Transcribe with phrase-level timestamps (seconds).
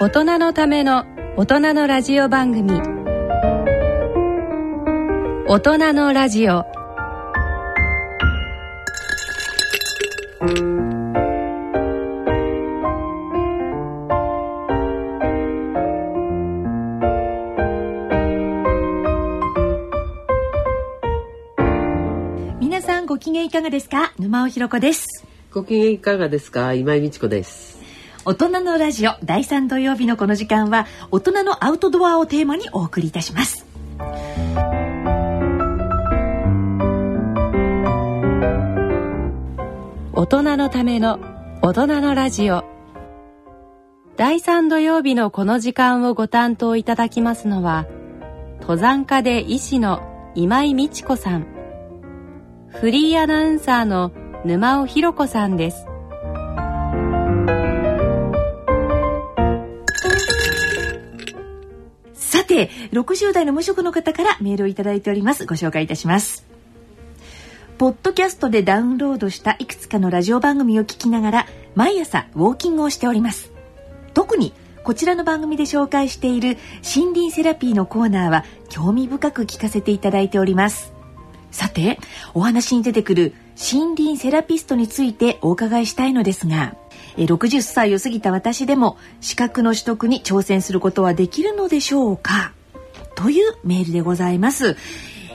[0.00, 2.80] 大人のための大人のラジオ番組。
[5.48, 6.64] 大人のラジオ。
[22.60, 24.12] 皆さんご機嫌いかがですか？
[24.20, 25.26] 沼尾ひろ子です。
[25.52, 26.72] ご機嫌いかがですか？
[26.74, 27.67] 今井美智子です
[28.28, 33.64] 大人のラジオ第3土曜日のこの時間は大人のアウトドアをテーマにお送りいたします。
[40.12, 41.18] 大人のための
[41.62, 42.64] 大人のラジオ。
[44.18, 47.86] 第3土曜日のこの時間をご担当いただきますのは
[48.60, 50.02] 登山家で医師の
[50.34, 51.46] 今井美智子さん。
[52.78, 54.12] フリーアナウンサーの
[54.44, 55.87] 沼尾ひろ子さんです。
[62.48, 65.46] て60代の無職の方からメールをいただいております。
[65.46, 66.46] ご紹介いたします。
[67.76, 73.52] ポッドキャストでダウンロードしたいくつかのラジオ番組を聞きながら毎朝ウォーキングをしております。
[74.14, 80.92] 特にこちらの番組で紹介している森林セラピーのコーナーは興味深く聞かせていただいております。
[81.50, 81.98] さて
[82.34, 83.34] お話に出てくる
[83.72, 86.74] 森林セラピストについてお伺いしたいのですが
[87.16, 92.52] え60歳を過ぎた私でも資格の取得に挑戦することはできるのでしょうか？
[93.14, 94.76] というメールでございます。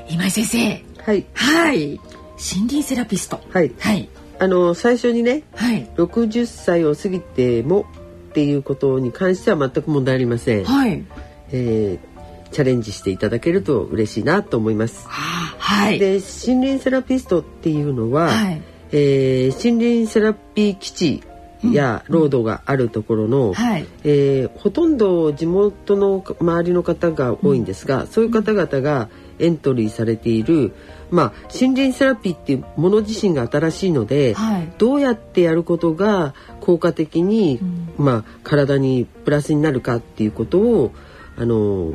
[0.10, 0.84] 今井先生。
[1.04, 1.26] はい。
[1.34, 2.00] はい。
[2.36, 3.42] 森林セラピスト。
[3.52, 3.72] はい。
[3.80, 4.10] はい。
[4.40, 5.88] あの最初にねはい。
[5.96, 7.86] 60歳を過ぎても
[8.30, 11.04] っていうことに関しては全く問題ありません、はい。
[11.52, 12.14] えー
[12.54, 15.98] チャレンジしていただけると嬉しいなと思います、ははい。
[15.98, 18.62] で森林セラピストっていうのは、はい。
[18.92, 21.24] えー森林セラピー基地
[21.72, 23.86] やロードがあるところの、はい。
[24.04, 29.10] えーほとんど地元の周りの方が多いんですが、そういう方々が
[29.40, 30.74] エントリーされている、
[31.12, 34.72] まあ、森林セラピーっていうもの自身が新しいので、はい。
[34.78, 37.60] どうやってやることが効果的に、
[37.98, 40.92] まあ、体にプラスになるかっていうことを
[41.38, 41.94] あの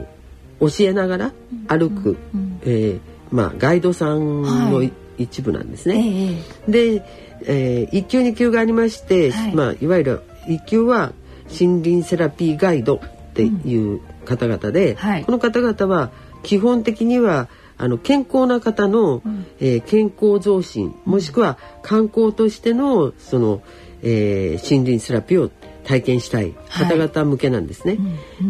[0.61, 1.33] 教えながら
[1.69, 2.17] 歩く、
[2.63, 6.43] えーまあ、ガイドさんのい、一部なんですえね。
[6.69, 6.71] え。
[6.71, 9.55] で、えー、1級2級がありまして、はい。
[9.55, 11.13] まあ、いわゆる1級は
[11.49, 15.25] 森林セラピーガイドっていう方々で、はい。
[15.25, 16.11] この方々は
[16.43, 19.23] 基本的にはあの健康な方の、
[19.61, 23.63] えー健康増進もしくは観光としてのその、
[24.03, 25.51] えー森林セラピーを
[25.85, 27.99] 体験したい方々向けなんですね。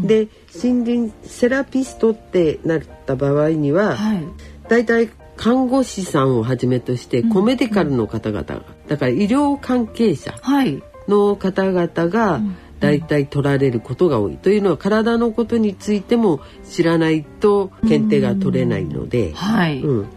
[0.02, 0.28] で
[0.62, 4.24] 森林セラピストってなった場合には、はい。
[4.68, 10.82] 大体看護師さんをはじめとしてコメディカルの方々が、だから医療関係者はい。
[11.06, 12.40] の方々が
[12.80, 19.80] 大体取られることが多い、というのは体のことについても知らないと検定が取れないので、はい。
[19.80, 20.08] うん。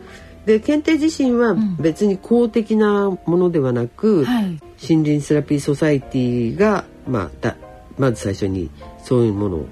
[0.45, 4.59] で検定自身は別に公的なものではなく、はい。
[4.81, 7.55] 森林セラピーソサイティが、まあ、だ
[7.97, 8.69] まず最初に
[9.03, 9.65] そういうものを、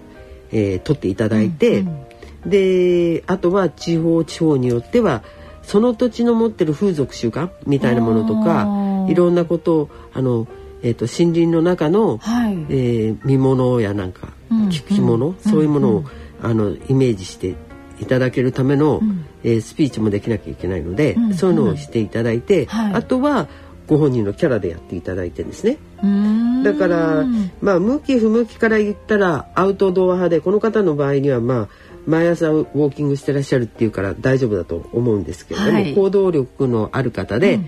[0.52, 1.84] えー取っていただいて、
[2.46, 5.24] であとは地方地方によっては
[5.64, 10.48] その土地の持ってる風俗習慣みたいなものとあかーいろんなことをあの、
[10.82, 12.54] えー、と森林の中の、はい。
[12.70, 14.70] えー見物やなんかうん。
[14.70, 16.04] 着物、そういうものを、
[16.42, 17.56] あのイメージして
[18.00, 19.02] いただけるための、
[19.44, 21.34] えースピーチもできなきゃいけないので、うん。
[21.34, 22.94] そういうのをしていただいて、はい。
[22.94, 23.48] あとは
[23.88, 25.78] ご本人のキャラでやっていただいてですね。
[26.64, 27.26] だから
[27.62, 31.68] まあ向き不向きから言ったらアウトドア派でこの方の場合にはまあ
[32.10, 35.94] 毎朝ウォーキングしてらっしゃるっていうから大丈夫だと思うんですけれども、はい。
[35.94, 37.60] 行動力のある方で、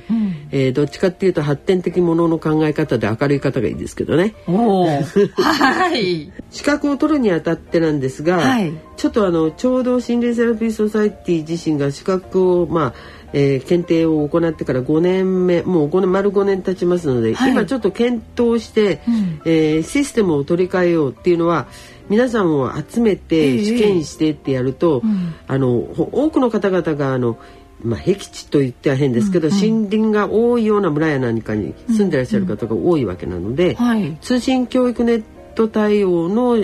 [0.52, 4.34] えーどっちかっていうと発展的ものの考え方で明るい方がいいですけどね。
[4.47, 6.31] はい。
[6.50, 8.74] 資格を取るにあたってなんですが、はい。
[8.97, 12.94] ちょっとあのちょうど心霊セラピーソサイティ自身が資格をまあ
[13.34, 17.52] えー検定を行ってから5年目もう5年丸5年経ちますので、はい。
[17.52, 19.41] 今ちょっと検討して、うん。
[19.46, 21.67] えーシステムを取り替えようっていうのは
[22.11, 23.16] 皆さんを集めええ。
[23.16, 25.34] て試験してってやると、ん。
[25.47, 27.37] あのほ多くの方々があの
[27.84, 34.17] まあ、僻地と言っては変ですけど、森林が多いような村や何かに住んでらっしゃる方が多いわけなので、はい。
[34.22, 35.23] 通信教育ネッ
[35.55, 36.63] ト対応の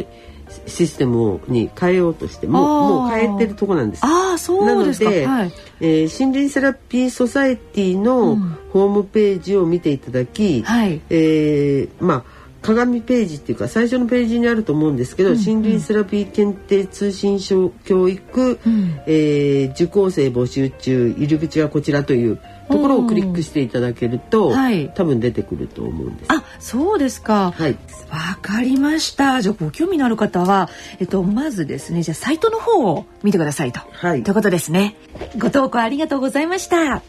[0.68, 4.06] システムをに変えようとしてもうもう変えてるとこなんです。
[4.06, 5.06] ああそうですか。
[5.06, 5.52] なので、はい。
[5.80, 8.58] えー森林セラピーソサエティのうん。
[8.74, 11.02] ホームページを見ていただき、はい。
[11.10, 12.37] えーまあ
[12.68, 22.38] 鏡ページっていうか最初のページにあると思うんですけど、森林セラピー検定通信教育、うんえー受講生募集中入り口はこちらという
[22.70, 26.32] ところをクリックしていただけると、はい多分出てくると思うんです。
[26.32, 27.54] あ、そうですか。
[27.56, 27.78] はい。
[28.10, 29.42] わかりました。
[29.42, 30.70] じゃあご興味のある方は、
[31.00, 33.80] えっとまずですね、じゃあサイトの方を見てくださいと。
[33.92, 34.96] はいということですね。
[35.38, 37.02] ご投稿ありがとうございました。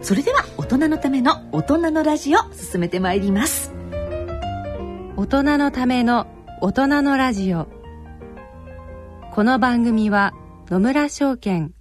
[0.00, 3.73] それでは大人のための大人のラジオ進めてまいります。
[5.16, 6.26] 大人のための
[6.60, 7.68] 大人のラジオ
[9.32, 10.34] この番組は
[10.68, 11.72] 野村証券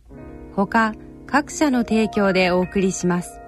[0.56, 0.94] ほか
[1.26, 3.40] 各社の提供でお送りします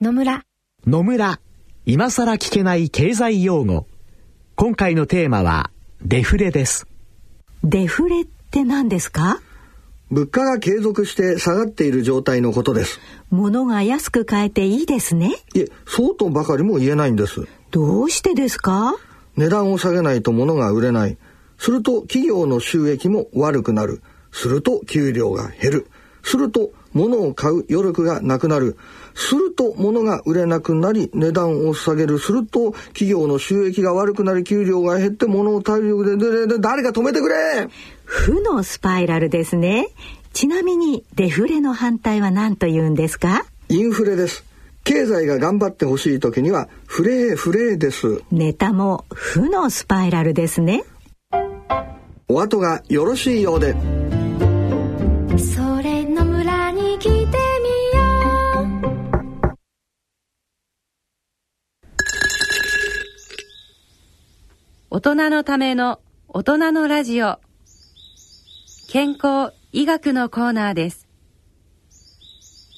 [0.00, 0.44] 野村
[0.86, 1.40] 野村、
[1.84, 3.86] 今さら聞けない経済用語。
[4.54, 5.70] 今回のテーマは、
[6.04, 6.86] デフレです。
[7.64, 9.40] デフレって何ですか？
[10.10, 13.00] 物価が継続して下がっている状態のことです。
[13.32, 17.48] 物が安く買えていいですねいえ、そうとばかりも言えないんです。
[17.70, 18.94] どうしてですか？
[19.36, 21.16] 値段を下げないと物が売れない。
[21.56, 24.02] すると企業の収益も悪くなる。
[24.30, 25.86] すると給料が減る。
[26.22, 28.76] すると物を買う余力がなくなる。
[29.14, 32.18] すると物が売れなくなり値段を下げる。
[32.18, 37.68] すると企業の収益が悪くなり給料が減って物を大量でででで誰か止めてくれ
[38.04, 39.88] 負のスパイラルですね
[40.32, 43.44] ちなみにデフレの反対は何と言うんですか？
[43.68, 44.44] インフレです。
[44.84, 48.22] 経済が頑張ってほしい時にはフレーフレーです。
[48.32, 50.82] ネタも負のスパイラルですね
[52.28, 53.76] お後がよろしいようで。
[55.38, 57.30] それの村に来てみよ
[59.50, 59.54] う
[64.90, 67.38] 大人のための大人のラジオ
[68.88, 71.08] 健康医学のコーナーです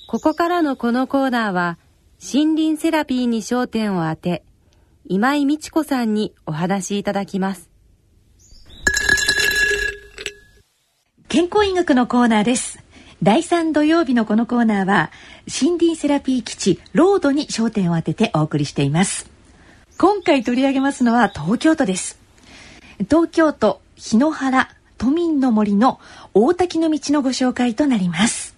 [0.07, 1.77] ここからのこのコーナーは
[2.23, 4.45] 森林セラピーに焦点を当て
[5.05, 7.69] 今井美智子さんにお話しいただきます
[11.29, 12.79] 健康医学のコーナーです。
[13.21, 15.11] 第3土曜日のこのコーナーは
[15.49, 19.29] 森林セラピー基地ロードに焦点を当ててお送りしています。
[19.99, 22.21] 今回取り上げますのは東京都です。
[23.11, 24.69] 東京都日野原
[25.05, 26.01] 都民の森の
[26.33, 28.57] 大滝の道のご紹介となります。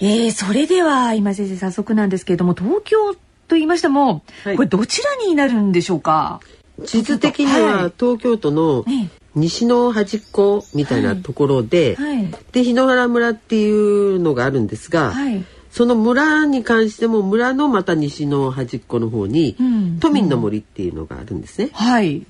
[0.00, 4.56] えー、それでは今先生早速なんですけれども東京と言いましても、はい。
[4.56, 6.40] これどちらになるんでしょうか？
[6.84, 7.92] 地図的にははい。
[7.96, 9.08] 東京都のええ。
[9.36, 12.28] 西の端っこみたいなところで、はい。
[12.50, 21.70] で日野原村っていうのがあるんですが、はいその村に関しても村のまた西の端っこの方に、うん都民の森っていうのがあるんですね。
[21.72, 22.26] はい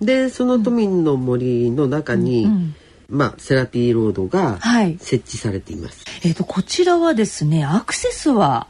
[0.00, 2.74] でその都民の森の中に、うん
[3.10, 4.98] まあセラピーロードがはい。
[4.98, 6.04] 設置されています。
[6.24, 8.66] えっ、とこちらはですねアクセスは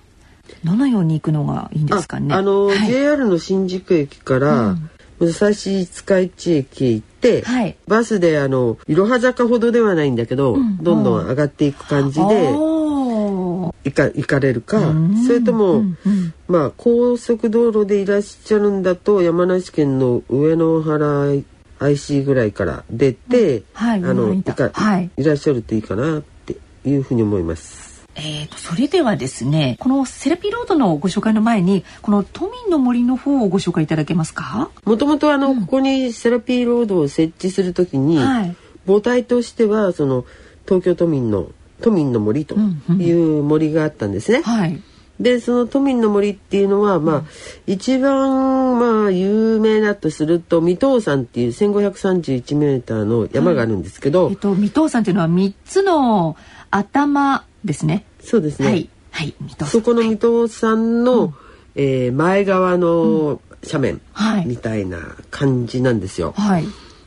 [0.64, 2.32] どのように行くのがいいんですかね？
[2.34, 2.86] ああの、はい。
[2.86, 4.76] JR の新宿駅から、
[5.18, 7.76] 武蔵塚市駅へ行って、はい。
[7.86, 10.76] バスであのいろは坂ほどではないんだけど、ん。
[10.78, 12.52] どんどん上がっていく感じで
[13.84, 15.24] 行か行かれるか、ん。
[15.24, 16.34] それとも、うんうん。
[16.46, 21.42] まあ高速道路でいらっしゃるんだと山梨県の上野原
[21.80, 25.10] IC ぐらいから出て、はいあのいかはい。
[25.16, 27.88] いらっしゃるといいかなっていうふうに思います。
[28.20, 34.70] えー、とそれではですねこのセラピーロードのご紹介の前にこの都民の森の方をご紹介いただけますか？
[34.84, 38.56] もともとあの、ここにセラピーロードを設置するときに、はい。
[38.86, 40.24] 母体としてはその
[40.64, 41.50] 東京都民の
[41.80, 42.56] 都民の森と
[42.98, 44.42] いう森があったんですね。
[44.42, 44.80] はい。
[45.20, 47.22] でその都民の森っていうのは、まあ
[47.66, 56.36] 一番まあ有名だとすると未登山っていう1531メーターの山があるんですけど、えっ、と未登山というのは三つの
[56.70, 58.04] 頭ですね。
[58.20, 58.88] そうですね、はい。
[59.10, 59.34] はい。
[59.66, 61.34] そこの未登山の、
[61.74, 64.46] えー前側の斜面はい。
[64.46, 64.98] みたいな
[65.30, 66.32] 感じなんですよ。
[66.36, 66.64] はい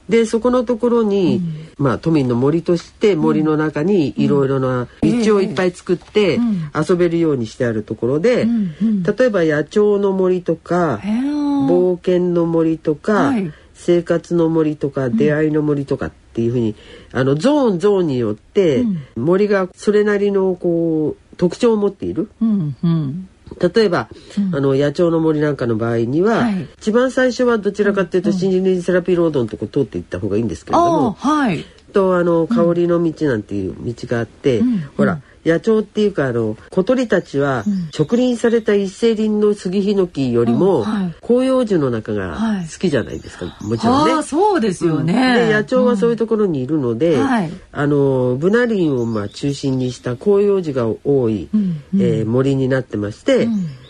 [0.10, 1.42] でそこのところに、
[1.78, 6.40] まあ都民の森として森の中にいろいろな道をいっぱい作って
[6.76, 13.54] 遊べるようにしてあるところで、例えば野鳥の森とか、冒険の森とか、はい。
[13.74, 16.76] 生活の森とか出会いの森とかっていうふうに
[17.12, 22.30] あのゾーンゾーンによって森がそれなりのこう特徴を持っている。
[22.42, 22.76] うん。
[22.84, 23.28] うん
[23.60, 24.08] 例えば、
[24.54, 26.68] あの野鳥の森なんかの場合には、はい。
[26.78, 31.66] 一番最初はどちらかというと森林セラピーロードのとこ通っていった方がいいんですけれどあもあはい。
[31.94, 34.62] とあの香りの道なんていう道があって、
[34.96, 40.86] ほら野鳥っていうかあの小鳥たちは植林された一斉林の杉ヒノキよりも、
[41.26, 42.68] 広葉樹の中がはい。
[42.68, 44.24] 好きじゃないですか、もちろんね。
[44.24, 45.48] そうですよね。
[45.48, 47.52] で野鳥はそういうところにいるので、はい。
[47.72, 51.50] あのブナ林をまあ中心にした広葉樹が多い、
[51.96, 53.48] えー森になってまして、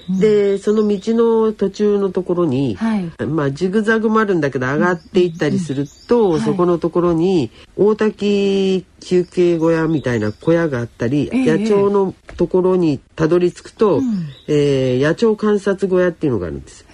[0.10, 3.26] でその道の途中のところに、はい。
[3.26, 14.02] まあジグザグもあるんだけど上がっていったりすると、そこのところに大滝休憩小屋みたいな小屋があったり、ええ野鳥のところにたどり着くと、
[14.48, 16.86] えー野鳥観察小屋っていうのがあるんです。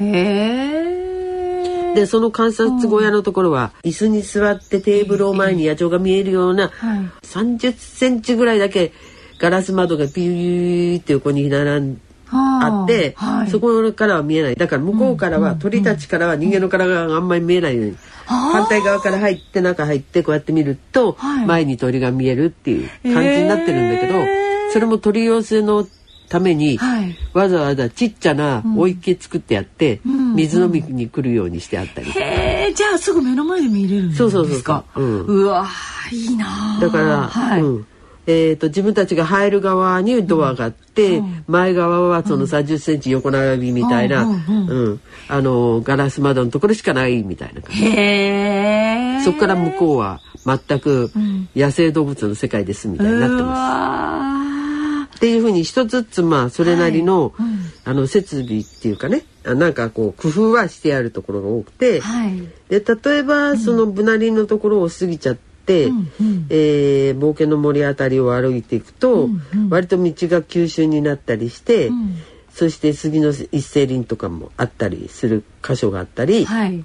[1.96, 7.00] でその観察小屋のところは椅子に座ってテーブルを前に野鳥が見えるようなはい。
[7.24, 8.94] 30センチぐらいだけ
[9.40, 13.50] ガラス窓がビューって横に並んあって、はい。
[13.50, 14.56] そこからは見えない。
[14.56, 17.78] だから向こうからは、鳥たちからは人間の体があんまり見えない。
[17.78, 21.46] ように、反対側から入って中入ってこうやって見ると、はい。
[21.46, 24.72] 前に鳥が見えるっていう感じになってるんだけど、へー。
[24.74, 25.88] それも鳥寄せの
[26.30, 27.16] ために、はい。
[27.34, 34.18] わざわざちっちゃなお池作ってやって、ん水飲みに来るようにしてあったり、へえじゃあすぐ目の前で見れるんですか？
[34.18, 35.02] そうそうそうそう。
[35.02, 35.48] うん。
[35.48, 35.66] わ
[36.12, 37.88] いいなだから、はい、うん
[38.30, 44.70] えー、と自分たちが入る側にドアがあって、前側はその30センチ横並びみたいな、ううんん。
[44.70, 45.02] うん。
[45.30, 49.24] あのガラス窓のところしかないみたいな感じ。
[49.24, 51.48] そこから向こうは全くん。
[51.56, 53.60] 野生動物の世界ですみたいになってうます。
[53.60, 57.48] わっていうふうに一つずつまあそれなりの,、はい。
[57.48, 57.60] うん。
[57.86, 62.42] あの設備っていうかねあなんかこう工夫はしてあるところが多くて、はい。
[62.68, 65.47] で例えばそのブナ林のところを過ぎちゃって、
[65.88, 69.30] うんうんえー冒険の森あたりを歩いていくと、
[69.70, 72.16] 割と道が急峻になったりして、ん。
[72.58, 76.84] そして杉の一斉林とかもあったりする箇所があったり、はい。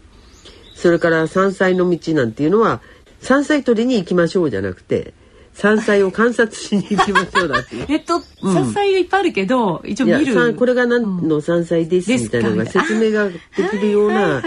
[0.75, 2.83] それから山菜の道なんていうのは
[3.21, 5.15] 山菜取りに行きましょうじゃなくて
[5.55, 7.87] 山菜を観察しに行きましょうだっていう。
[7.91, 10.35] えっと山菜がいっぱいあるけど、一応見る。
[10.35, 13.39] さこれが何の山菜ですみたいなのがか説明がで
[13.71, 14.43] きるような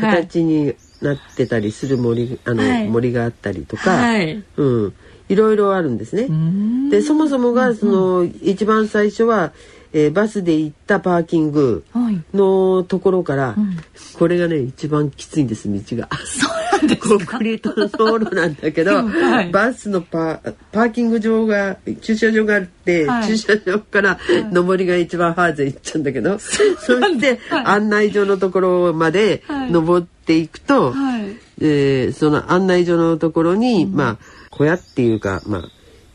[0.00, 2.88] 形になってたりする森あの、はい。
[2.88, 4.42] 森があったりとか、はい。
[4.56, 4.94] うん、
[5.28, 6.28] いろいろあるんですね。
[6.90, 9.52] でそもそもがその一番最初は、
[9.94, 12.22] えーバスで行ったパーキングはい。
[12.34, 13.54] のところから、
[14.18, 16.08] これがね一番きついんです道が。
[16.24, 19.50] そうなんですコンクリートの道路なんだけど、はい。
[19.50, 23.26] バスのパーパーキング場が駐車場があって、はい。
[23.26, 24.18] 駐車場から
[24.50, 29.70] 上りが一番ハーゼ行っちゃうんだけど、そして案内所のところまではい。
[29.70, 31.22] 登っていくと、はい。
[31.60, 34.18] えーその案内所のところに、まあ
[34.50, 35.62] 小屋っていうかまあ、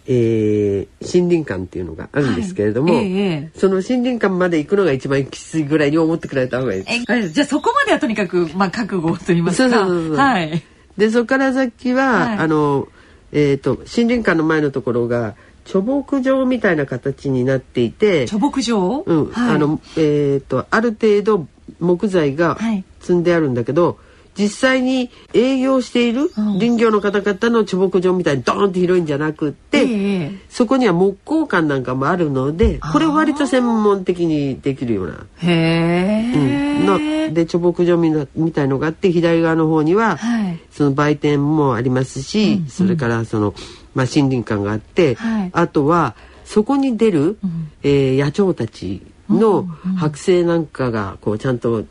[0.07, 3.05] えー森林館っていうのがあるんですけれども、はい。
[3.05, 6.83] ええその森林館まで行くのが一番きついぐらいに思ってくれた方がいい。
[6.83, 6.91] で
[7.23, 7.29] す。
[7.29, 9.85] じゃあそこまではとにかくまあ覚悟と言いますか？
[9.85, 10.63] はい。
[10.97, 12.37] でそこから先は、はい。
[12.37, 12.87] あの
[13.31, 15.35] えっ、と森林館の前のところが
[15.65, 19.03] 貯木場みたいな形になっていて、貯木場？
[19.05, 19.25] うん。
[19.31, 19.55] はい。
[19.55, 21.47] あのえっ、とある程度
[21.79, 22.83] 木材がはい。
[22.99, 23.99] 積んであるんだけど、
[24.37, 26.59] 実際に営業しているうん。
[26.59, 30.31] 林業の方々の貯木場みたいにドーンって広いんじゃなくって、ええ。
[30.49, 35.25] そこには木工館なんかもあるのでこれを割と専門的にできるような。
[35.39, 36.97] へえ、うん、の
[37.33, 40.59] で貯木場みたいのがあって左側の方には、はい。
[40.71, 43.55] その売店もありますし、それからその、
[43.95, 45.49] まあ、森林館があって、はい。
[45.53, 47.39] あとはそこに出る、
[47.81, 51.85] えー野鳥たちの剥製なんかがこうちゃんと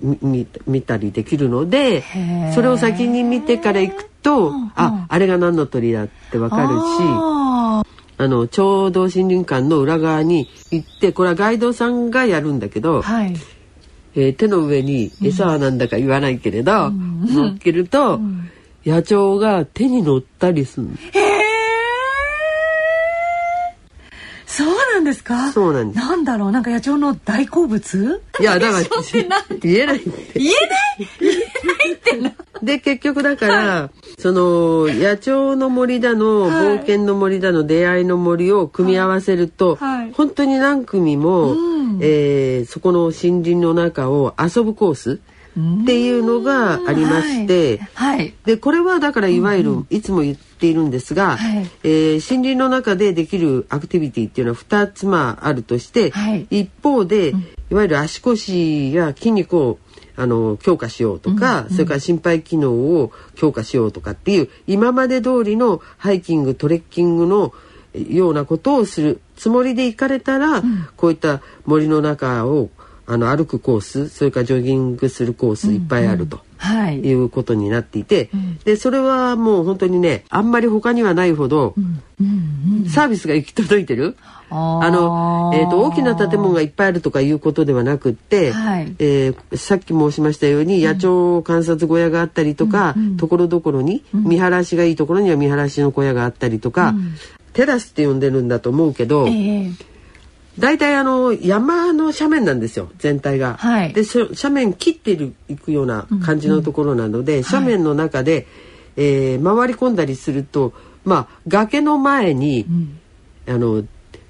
[0.00, 2.02] 見見見たりできるので
[2.54, 6.72] それを先に見てから行くと、ああれが何の鳥だってわかるし。
[7.00, 7.84] あ
[8.16, 13.34] あのちょうど森林館の裏側に行ってこれはガイドさんがやるんだけど、ーはい。
[14.14, 18.20] えー手の上に餌はなんだか言わないけれど、乗っけると、
[18.86, 20.92] 野鳥が手に乗ったりするの。
[20.92, 21.43] へえそ
[25.04, 25.52] なんですか？
[25.52, 25.98] そうなんです。
[26.00, 26.52] なんだろう？
[26.52, 28.22] なんか野鳥の大好物？
[28.40, 30.00] いやだから言えない言えない？
[30.04, 30.52] 言え
[30.98, 32.32] ないってな。
[32.62, 40.12] で結局だから、その野鳥の森だの、はい冒険の森だの出会いの森を組み合わせると、はい。
[40.12, 41.98] 本当に何組も、うん。
[42.00, 45.20] えーそこの森林の中を遊ぶコース
[45.58, 48.34] っていうのがありまして、はい、はい。
[48.44, 51.70] でこれはだからいわゆる、いつも言っているんですが、はい。
[51.84, 56.46] えー森林の中でできるアクティビティっていうのは2つまああるとして、はい。
[56.50, 57.32] 一方で、
[57.70, 59.78] いわゆる足腰や筋肉を
[60.16, 67.52] あの強化しようとか、それから心肺機能を強化しようとかっていう今まで通りのハイキングトレッキングの
[67.94, 70.62] ようなことをするつもりで行かれたら、
[70.96, 72.70] こういった森の中を
[73.06, 76.40] あの歩くコースそれからジョギングするコースいっぱいあると。
[76.56, 77.00] はい。
[77.00, 78.30] いうことになっていて、
[78.64, 81.74] でそれはもう本当にねあんまり他にはないほど、
[82.88, 84.16] サービスが行き届いてる。
[84.50, 88.94] ああの、えー、と大きな建物がいっぱいあるとかいうことではなくって、はい。
[88.98, 96.94] えーさっき申しましたように野鳥観察小屋があったりとか、ところどころに、見晴らしがいいところには見晴らしの小屋があったりとか、
[97.52, 99.70] テラスって呼んでるんだと思うけど、ええ
[100.58, 103.56] 大体あの山のの斜面なんですよ全体が。
[103.58, 103.92] はい。
[103.92, 108.46] でそ斜面切っていくような感じのところなので、斜面の中で、
[108.96, 110.72] えー回り込んだりすると
[111.04, 112.66] まあ崖の前に、
[113.48, 113.84] あの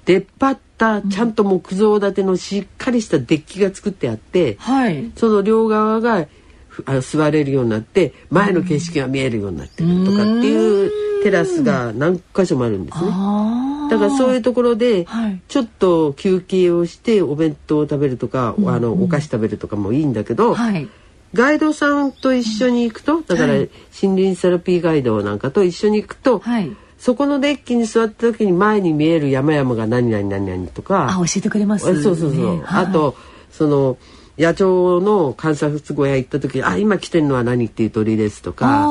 [0.05, 5.11] 出っ張ったちゃんと木造建てのしっかりしたデッキが作ってあって、はい。
[5.15, 6.25] その両側が
[6.67, 13.74] ふあ座れるようになって前の景色が見えるようになってるとかっていうテラスが何箇所もあるんですね。
[13.87, 15.41] あだからそういうところではい。
[15.47, 20.87] ちょっと休憩をしてお弁当を食べるとか、あのお菓子食べるとかもいいんだけど、はい。
[21.33, 23.69] ガイドさんと一緒に行くとだからはい。
[24.01, 26.75] 森林セラピーガイドなんかと一緒に行くと、はい。
[26.97, 32.85] そこのデッキに座った時に前に見える山々が何々何々とかあ教えてくれますそうそうそう、ねはい。
[32.85, 33.15] あと
[33.51, 33.97] その
[34.37, 38.83] 野鳥の観察小屋行った時あ今来てるのは何っていう鳥ですとか。
[38.83, 38.87] あ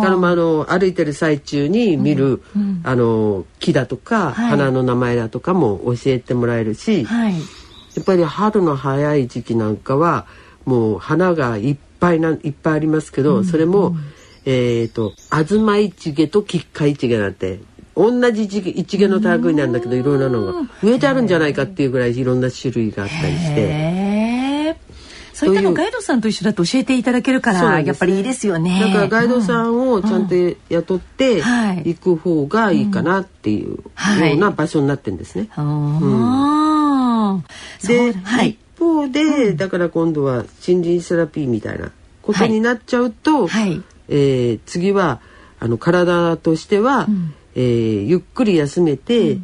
[0.00, 0.02] ー。
[0.02, 2.42] からまああの歩いてる最中に見る、
[2.84, 4.50] あの木だとか、はい。
[4.50, 7.34] 花の名前だとかも教えてもらえるし、はい。
[7.34, 7.38] や
[8.02, 10.26] っぱり春の早い時期なんかは
[10.64, 13.96] もう花がいっぱいないっぱいありますけど、それも、
[14.44, 17.60] えっ、と東一毛と菊花一毛なんて
[17.96, 24.47] 同じ一毛一毛の類なんだけどいろんなのが植えてあるんじゃないかっていうぐらいいろんな種類があったりして。
[25.38, 28.80] そういったのガイドさんと一緒だと教えていただけるから、やっぱりいいですよね。
[28.80, 30.34] だからガイドさんをちゃんと
[30.68, 35.48] 雇ってはい行く方がいいかなっていうよはいうな場所になってんですね。
[37.86, 38.50] で、はい。
[38.50, 43.80] 一方で、だから今度は森林セラピーみたいなことになっちゃうと、はい。
[44.08, 45.20] えー次は
[45.60, 47.06] あの体としては、
[47.54, 49.38] えーゆっくり休めて、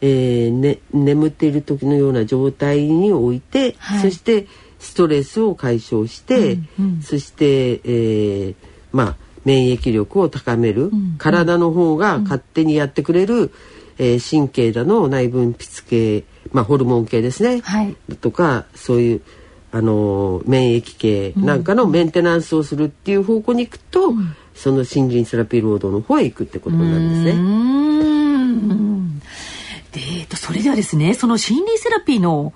[0.00, 4.00] えーね、眠っている時のような状態に置いて、はい。
[4.00, 4.46] そして
[4.84, 6.58] ストレスを解消して、
[7.02, 8.54] そして、えー
[8.92, 13.50] まあ免疫力を高める、体の方が勝手にやってくれる、
[13.98, 17.96] えー神経だの内分泌系、まあ、ホルモン系ですね、はい。
[18.20, 19.20] とかそういう
[19.72, 24.14] あの免疫系なんかのメンテナンスをするっていう方向に行くと、
[24.54, 27.30] その森林セラピーロードの方へ行くってことなんですうね。
[27.32, 29.20] ーん。
[29.92, 32.52] でえっとそれではですねその心理セラピーの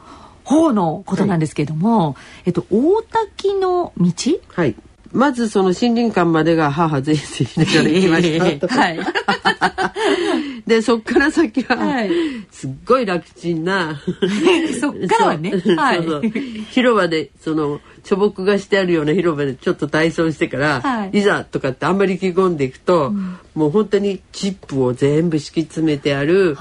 [0.49, 4.13] 方のことなんですけれども、えっと大滝の道？
[4.55, 4.75] はい。
[5.13, 8.69] まずその森林館までが母ぜいぜいしながら行きました。
[8.75, 8.99] はい。
[10.67, 12.11] でそっから先は、はい。
[12.51, 14.01] すっごい楽ちんな。
[14.81, 15.51] そっからはね。
[15.77, 15.97] はい。
[15.99, 16.33] そうそう。
[16.71, 21.19] 広場でその貯木がしてあるような広場でちょっと体操してから、はい。
[21.19, 23.13] い、ざとかってあんまり意気込んでいくと、
[23.55, 26.57] もう本当にチップを全部敷き詰めてある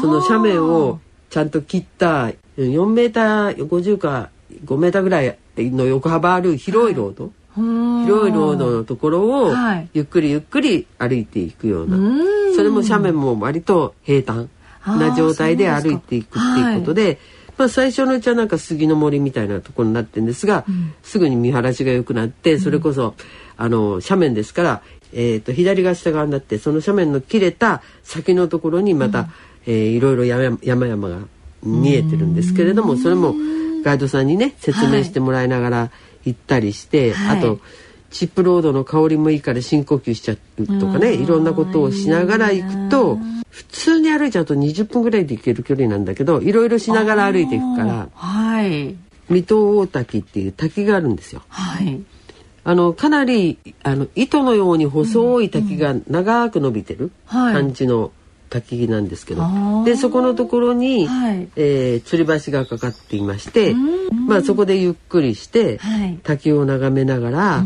[0.00, 2.32] その斜面をちゃんと切った
[2.64, 4.30] 4メーター50か
[4.64, 9.88] 5メーターぐらいの横幅ある広いロード、広いロードのところをはい。
[9.94, 12.56] ゆっくりゆっくり歩いていくような、うん。
[12.56, 14.48] それも斜面も割と平坦
[14.86, 17.18] な状態で歩いていくっていうことで。
[17.58, 20.64] まあ、最初のうちはなんか杉の森みたいなところになってるんですが、
[21.02, 23.14] すぐに見晴らしが良くなってそれこそ、
[23.56, 29.28] あの斜面ですから、えー、と左が下側になってその斜面の切れた先のところにまた、
[29.66, 31.18] えーいろいろ山山々が
[31.62, 33.34] 見えてるんですけれどもそれも
[33.84, 35.90] ガイドさんにね説明してもらいながら
[36.24, 37.38] 行ったりして、はい。
[37.38, 37.60] あと
[38.10, 43.18] チップロードの香りもいいから深呼吸しちゃうとかねいろんなことをしながら行くと
[43.50, 48.96] 普通に歩いちゃうと20分ぐらいで行ける距離なんだけどいろいろしながら歩いていくからはい。
[49.28, 51.42] 水戸大滝っていう滝があるんですよ。
[51.48, 52.00] はい。
[52.64, 57.54] あのかなりあの糸のように細い滝が長く伸びてるはい。
[57.54, 58.10] 感じの
[58.48, 59.42] 滝なんですけど、
[59.84, 61.48] でそこのところに、はい。
[61.56, 63.74] えー吊り橋がかかっていまして、
[64.26, 66.18] まあそこでゆっくりして、はい。
[66.22, 67.64] 滝を眺めながら、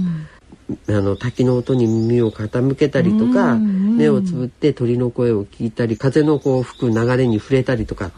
[0.89, 8.11] あの滝の音に耳を傾けたりとか、目をつぶって鳥の声を聞いたり風のこう吹く流れに触れたりとかっ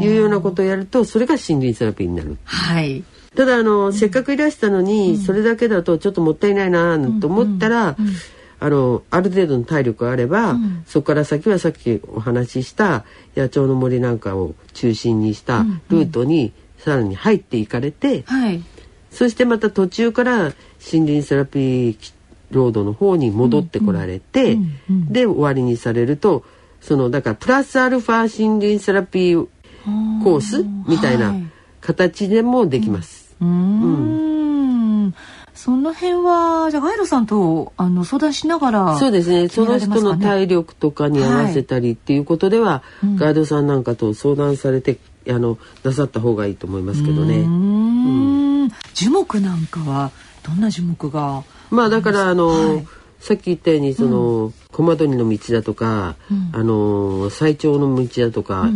[0.00, 2.38] ていうようなことをやるとそれが森林セラピーになる。
[2.44, 3.04] はい。
[3.36, 7.96] ただあの、せっかくいらしたのに、それだけだとちょっともったいないなと思ったら、
[8.60, 13.04] あのある程度の体力があれば、そこから先はさっきお話しした
[13.36, 18.62] 野鳥の森なんかを中心にしたルートにさらに入っていかれて、はい。
[19.10, 20.52] そしてまた途中から
[20.92, 22.12] 森林セラピー
[22.50, 26.44] ロードの方に戻ってこられて、で終わりにされると
[26.80, 29.46] そのだからプラスアルファ森林セラピー
[30.24, 31.34] コースみたいな
[31.80, 33.34] 形でもできます。
[33.40, 35.14] うーん
[35.58, 39.48] その辺はじゃあガイドさんとあの相談しながらそうですね。
[39.48, 42.84] その人の体力とかに合わせたりっていうことでは、
[43.16, 47.38] ガイドさんなんかと相談されてあのなさった方がいいと思いますけどね。
[47.44, 48.68] ん。
[48.94, 50.12] 樹木なんかは
[50.44, 51.42] どんな樹木が？
[51.72, 52.86] まあだからあの、はい。
[53.18, 56.14] さっき言ったようにその、小窓にの道だとか、
[56.52, 58.68] あの最長の道だとか、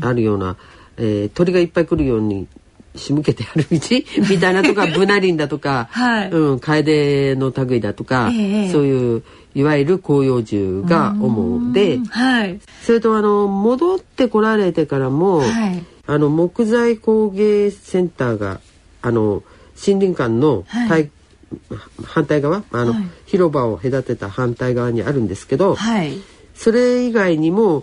[0.00, 0.56] あるような、
[0.96, 2.48] えー鳥がいっぱい来るように
[2.96, 3.78] 仕向けてある道？
[4.28, 6.30] みたいなとかブナ林だとか、はい。
[6.30, 9.22] うん、楓の類だとか、ええそういう
[9.54, 12.60] いわゆる広葉樹が主ではい。
[12.82, 15.84] それとあの戻ってこられてからも、はい。
[16.06, 18.60] あの木材工芸センターが
[19.02, 19.42] あの
[19.86, 21.10] 森林館の対、
[22.04, 22.64] 反対側？
[22.72, 23.04] あの、はい。
[23.26, 26.18] 広場を隔てた反対側にあるんですけど、はい
[26.60, 27.82] それ以外にも、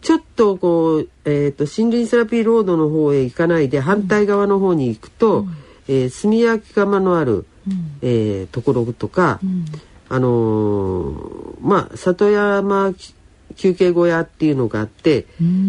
[0.00, 5.46] ちょっとこう、えー、と森林セラピーロードの方へ行かないで反対側の方に行くと、
[5.86, 7.46] えー炭焼き窯のある、
[8.02, 9.38] えーところとか、
[10.08, 12.92] あのーまあ里山
[13.54, 15.26] 休憩小屋っていうのがあって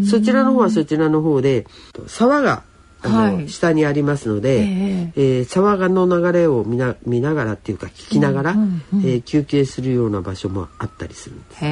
[0.10, 1.68] そちらの方はそちらの方で
[2.08, 2.64] 沢が
[3.04, 5.42] あの、はい下にありますので、ええ。
[5.42, 11.66] ー沢の流れを見な見ながらっていうか聞きながら、えー休憩するような場所もあったりするんです。
[11.66, 11.68] へ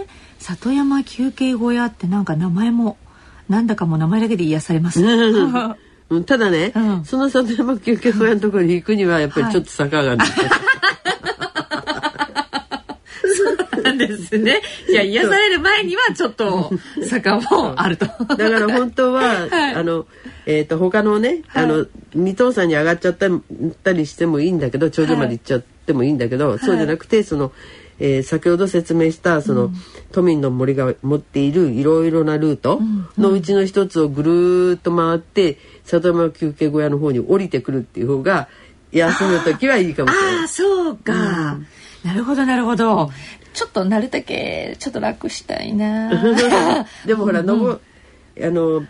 [0.00, 0.06] え。
[0.38, 2.96] 里山休憩小屋ってなんか名前も
[3.48, 6.24] なんだかもう名前だけで癒されます うん。
[6.24, 7.04] ただね、うん。
[7.04, 10.24] その里山休憩小屋のところに行くにはやっぱりちょっと坂があるんで
[13.98, 14.60] ですね。
[14.88, 16.70] じゃあ癒される前にはちょっと
[17.08, 18.06] 坂もあると。
[18.06, 19.74] だから本当は、はい。
[19.74, 20.06] あの、
[20.46, 23.28] えっ、と、他のね、あの、二等山に上がっちゃった
[23.82, 27.52] たりしてもいいんだけど、頂上まで行っちゃってもいいんだけど、そうじゃなくて、その、
[27.98, 29.70] えー先ほど説明したその、
[30.10, 32.80] 都民の森が持っているいろいろなルート
[33.16, 38.48] のうちの一つをぐるーっと回って里山休憩小屋の方に降りてくるっていう方が
[38.90, 40.40] 休む時はいいかもしれない。
[40.40, 40.48] ああ。
[40.48, 41.58] そうか、
[42.04, 43.10] なるほどなるほど
[43.52, 46.10] ちょっとなるだけちょっと楽したいな。
[47.06, 48.84] でもほら、のぼあの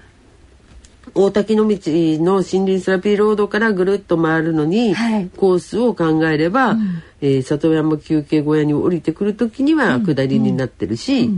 [1.14, 5.30] 大滝の道の森林セラピーロードからぐるっと回るのに、はい。
[5.36, 6.76] コースを考えれば、
[7.20, 11.30] えー里山休憩小屋に降りてくる時には下りになってるし、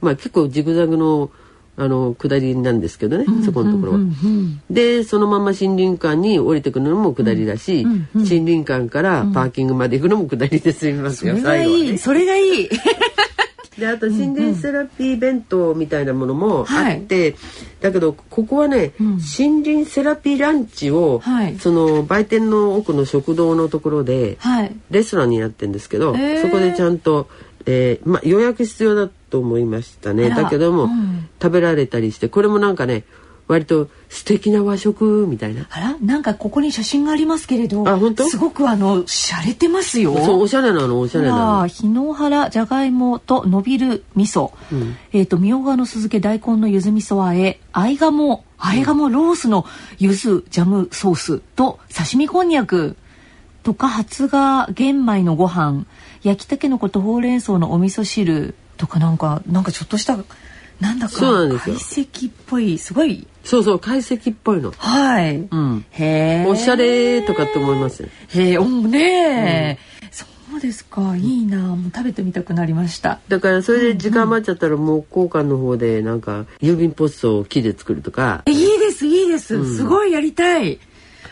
[0.00, 1.30] まあ結構ジグザグの
[1.78, 3.98] あの下りなんですけどね、そこのところは。
[4.70, 11.92] でそのまま森林館に降りてくるのも下りだし、森林館からパーキングまで行くのも下りで済みますよ、それが最後はいね。
[11.92, 12.68] いそれがいい。
[13.78, 17.36] であと心霊セラピー弁当みたいなものもあって、
[17.82, 21.58] だけどここはね、森林セラピーランチを、はい。
[21.58, 24.74] その売店の奥の食堂のところではい。
[24.90, 27.28] レストランになってるんですけど、そこでちゃんと、
[27.66, 30.72] えーまあ、予約必要だと思いましたねだけど。
[30.72, 31.28] も、うん。
[31.40, 33.04] 食べられたりしてこれもなんかね
[33.48, 35.68] 割と素敵な和食みたいな。
[35.70, 38.28] あらなんかここに写真がありますけれどあ本当？
[38.28, 40.16] すごくあの洒落てますよ。
[40.24, 41.66] そうおしゃれなのおしゃれなの。
[41.68, 44.50] 日野原じゃがいもと伸びる味噌、
[45.12, 49.64] えっ、とみょうがの酢漬け大根の柚子味噌あえあいがもあいがもロースの
[49.98, 52.96] 柚子ジャムソースと刺身こんにゃく。
[53.62, 55.86] とか発芽玄米のご飯。
[56.22, 60.18] 焼きたけのことほうれん草のお味噌汁とかなんかなんかちょっとした
[60.80, 61.76] なんだかそうなんですよ。
[61.76, 63.26] 懐石っぽいすごい。
[63.44, 64.72] そうそう懐石っぽいの。
[64.76, 65.84] はい、うん。
[65.90, 68.08] へえおしゃれとかって思いますよ。
[68.28, 71.16] へえおねえ、そうですか。
[71.16, 71.58] いいな。
[71.58, 73.20] もう食べてみたくなりました。
[73.28, 78.42] だからそれで時間余っちゃったら木工館の方でなんか郵便ポストを木で作るとか。
[78.46, 80.78] えいいですいいです、すごいやりたい。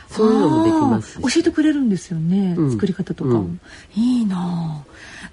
[0.08, 2.72] そういうのもできます教えてくれるんですよね、うん。
[2.72, 3.60] 作り方とかも、うん。
[3.96, 4.84] いいな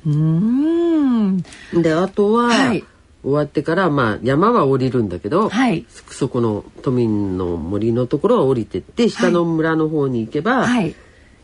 [0.06, 1.44] うーん。
[1.82, 2.84] であとは、はい。
[3.24, 5.86] 終わってからまあ山は降りるんだけど、はい。
[5.90, 10.96] そそこの都民の森のところは降りてって下の村の方に行けば、はい。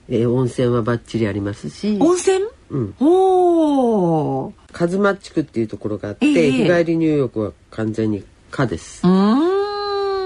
[0.10, 2.48] えー温泉はバッチリありますし温泉？
[2.72, 2.96] うん。
[3.00, 6.52] おおカズマ地区っていうところがあって、ええ。
[6.52, 9.06] 日帰り入浴は完全に可です。
[9.06, 9.10] う。
[9.10, 9.57] ーん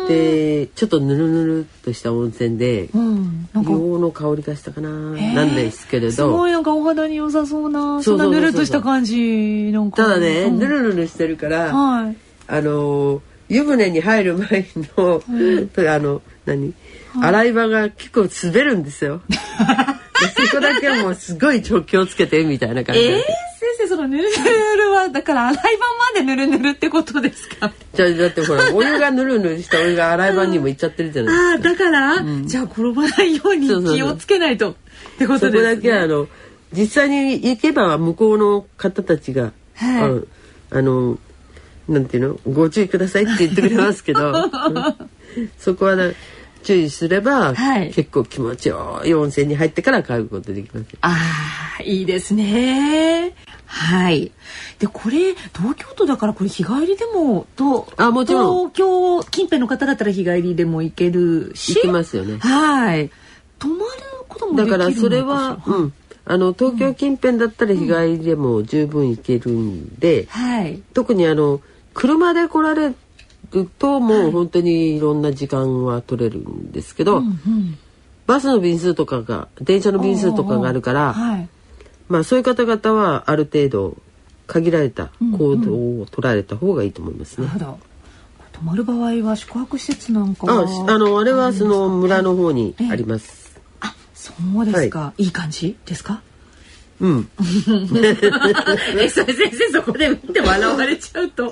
[0.08, 3.50] でちょっとぬるぬるっとした温泉でうん。
[3.54, 10.60] 硫黄の香りがしたかな、なんですけれすごどいなんかお肌に良さそうなそんなぬるっとした感じなんかただね、うん。
[10.60, 12.16] ぬるぬるしてるから、はい。
[12.48, 14.66] あのー湯船に入る前
[14.98, 15.22] の、
[15.94, 16.74] あの何、
[17.22, 19.22] 洗い場が結構滑るんですよ。
[19.28, 19.38] で
[20.48, 23.24] そこだけはもうすごい気をつけてみたいな感じで、えー、
[23.96, 27.72] そのぬるぬるはだから洗い場までぬるぬるってことですか？
[27.94, 34.76] じゃあだってほらお湯がぬるぬるしたお湯が洗い場にも行っちゃってるじゃないああだから、じゃあ転ばないように気をつけないとっ
[35.18, 35.52] てこですか。
[35.52, 36.28] そことですねだけはあの
[36.72, 40.04] 実際に行けば向こうの方たちが、はい。
[40.04, 40.24] あの
[40.70, 41.18] あの
[41.90, 42.54] なんていうの？
[42.54, 44.34] ご注意くださいって言ってくれますけど。
[45.60, 46.14] そこはね
[46.64, 47.92] 注意すれば、はい。
[47.92, 49.14] 結構気持ちよい。
[49.14, 50.88] 温泉に入ってから帰ることできます。
[51.02, 51.18] あ
[51.80, 53.34] あいいですね。
[53.66, 54.32] はい。
[54.80, 61.76] でこれ東京都だからこれ日帰りでもとあもちろ東京近辺の方だったら日帰りでも行けるし。
[61.76, 62.38] 行きますよね。
[62.40, 63.10] はい。
[63.60, 63.82] 泊まる
[64.28, 65.02] こともでだかきるのら？
[65.02, 65.94] それは、うん、
[66.26, 70.82] あの東京近辺だったら日帰りでも十分行けるんで、はい。
[70.94, 71.62] 特にあの
[71.94, 72.94] 車で来られ
[73.52, 77.22] くともう本当にいろんな時間は取れるんですけど、
[78.26, 81.50] バスの便数とかが電車の便数とかがあるから、はい。
[82.08, 83.98] まあそういう方々はある程度
[84.48, 87.48] 限られた行動を取られた方がいいと思いますね。
[87.48, 87.80] なるほど。
[88.54, 93.60] 泊まる場合は宿泊施設なんかあはあのあれはその村の方にあります。
[93.80, 96.22] あそうですか、い、い感じですか？
[97.00, 97.30] うん。
[99.00, 101.52] えそれ先生そこで見て笑われちゃうと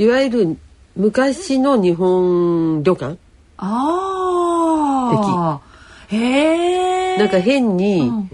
[0.00, 0.56] いわゆる
[0.96, 3.18] 昔の日本旅館？
[3.58, 5.60] ああ
[6.08, 8.30] へえなんか変に、うん。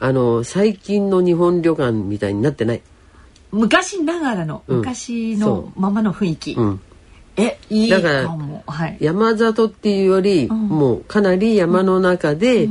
[0.00, 2.82] あの最近の日本旅館みたいになってない？
[3.52, 4.78] 昔ながらの、うん。
[4.78, 6.80] 昔のそままの雰囲気、うん。
[7.36, 8.96] えいいだからはい。
[8.98, 10.48] 山里っていうより、ん。
[10.48, 12.68] もうかなり山の中で、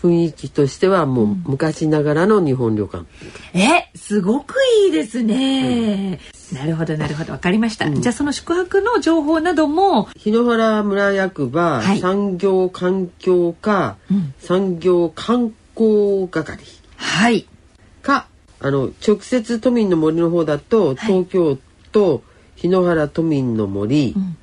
[0.00, 3.04] 雰囲気としてはもう昔ながらの日本旅館。
[3.52, 6.20] えすごくいいですね、
[6.52, 7.32] なるほどなるほど。
[7.32, 10.08] わかりました、じゃあその宿泊の情報なども。
[10.16, 11.98] 檜原村役場、はい。
[11.98, 14.34] 産業環境課、うん。
[14.38, 16.64] 産業観光係。
[16.96, 17.46] はい。
[18.02, 18.28] か
[18.60, 21.58] あの直接都民の森の方だと、東京
[21.90, 22.22] 都
[22.56, 24.36] 檜原都民の森、ん。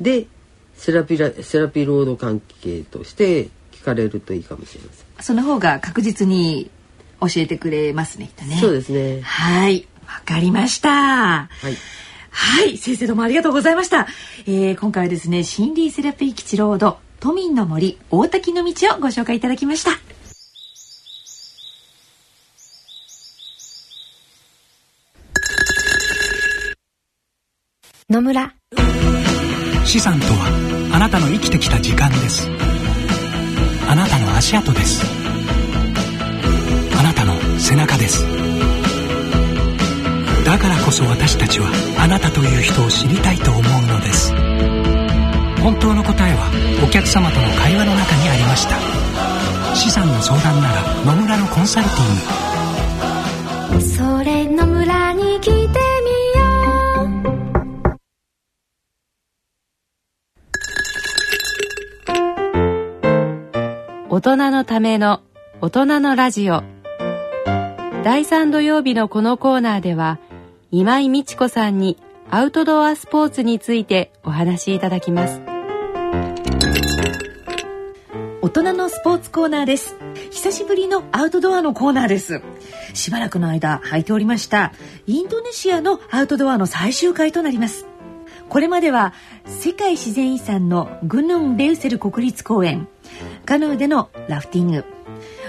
[0.00, 0.26] で
[0.74, 5.24] セラピラセラピロード関係として聞かれるといいかもしれません。
[5.24, 6.70] その方が確実に
[7.20, 9.20] 教えてくれますねきっとねそうですね。
[9.22, 11.76] はいわかりましたはい。
[12.32, 14.06] はい、先生どうもありがとうございました。
[14.46, 19.90] えー、今回はですね、心理セラピー基地ロード、都民の森、大滝の道をご紹介いただきました。
[28.08, 28.54] 野村
[29.84, 32.48] 資産とはあなたの生きてきた時間です
[33.90, 35.04] あなたの足跡です。
[36.96, 38.24] あなたの背中です。
[40.44, 41.66] だからこそ私たちは
[41.98, 44.32] あなたという人を知りたいと思うのです。
[45.60, 46.52] 本当の答えは
[46.86, 48.76] お客様との会話の中にありました。
[49.74, 52.04] 資産の相談なら野村のコンサルティ
[53.74, 53.82] ング。
[53.82, 55.69] それ野村に来て
[64.12, 65.22] 大人のための
[65.60, 66.64] 大人のラジオ
[68.02, 70.18] 第3土曜日のこのコーナーでは
[70.72, 71.96] 今井美智子さんに
[72.28, 75.40] アウトドアスポーツについてお話しいただきます
[78.42, 79.94] 大人のスポーツコーナーです。
[80.32, 82.42] 久しぶりのアウトドアのコーナーです。
[82.94, 84.72] しばらくの間履いておりました、
[85.06, 87.86] インドネシアのアウトドアの最終回となります。
[88.48, 92.88] これまでは世界自然遺産のグヌン・レウセル国立公園、
[93.50, 94.84] カヌーでのラフティング、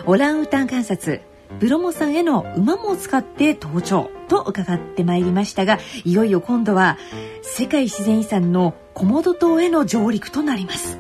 [0.08, 1.22] オランウータン観察、
[1.60, 6.98] ブロモ山への馬も使って登頂と伺ってまいりましたが、いよいよ今度は
[7.44, 10.98] 世界自然遺産のコモド島への上陸となります。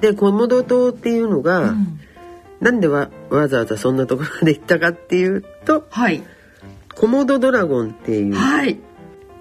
[0.00, 2.00] でコモド島っていうのが、うん
[2.58, 6.24] なんでわわざわざそんなところまで行ったかっていうとはい。
[6.96, 8.80] コモドドラゴンっていうはい。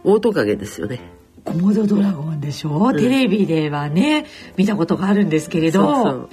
[0.03, 0.99] オオトカゲですよね。
[1.43, 6.29] コモドドラゴンでしょ、テレビではね見たことがあるんですけれどそうそう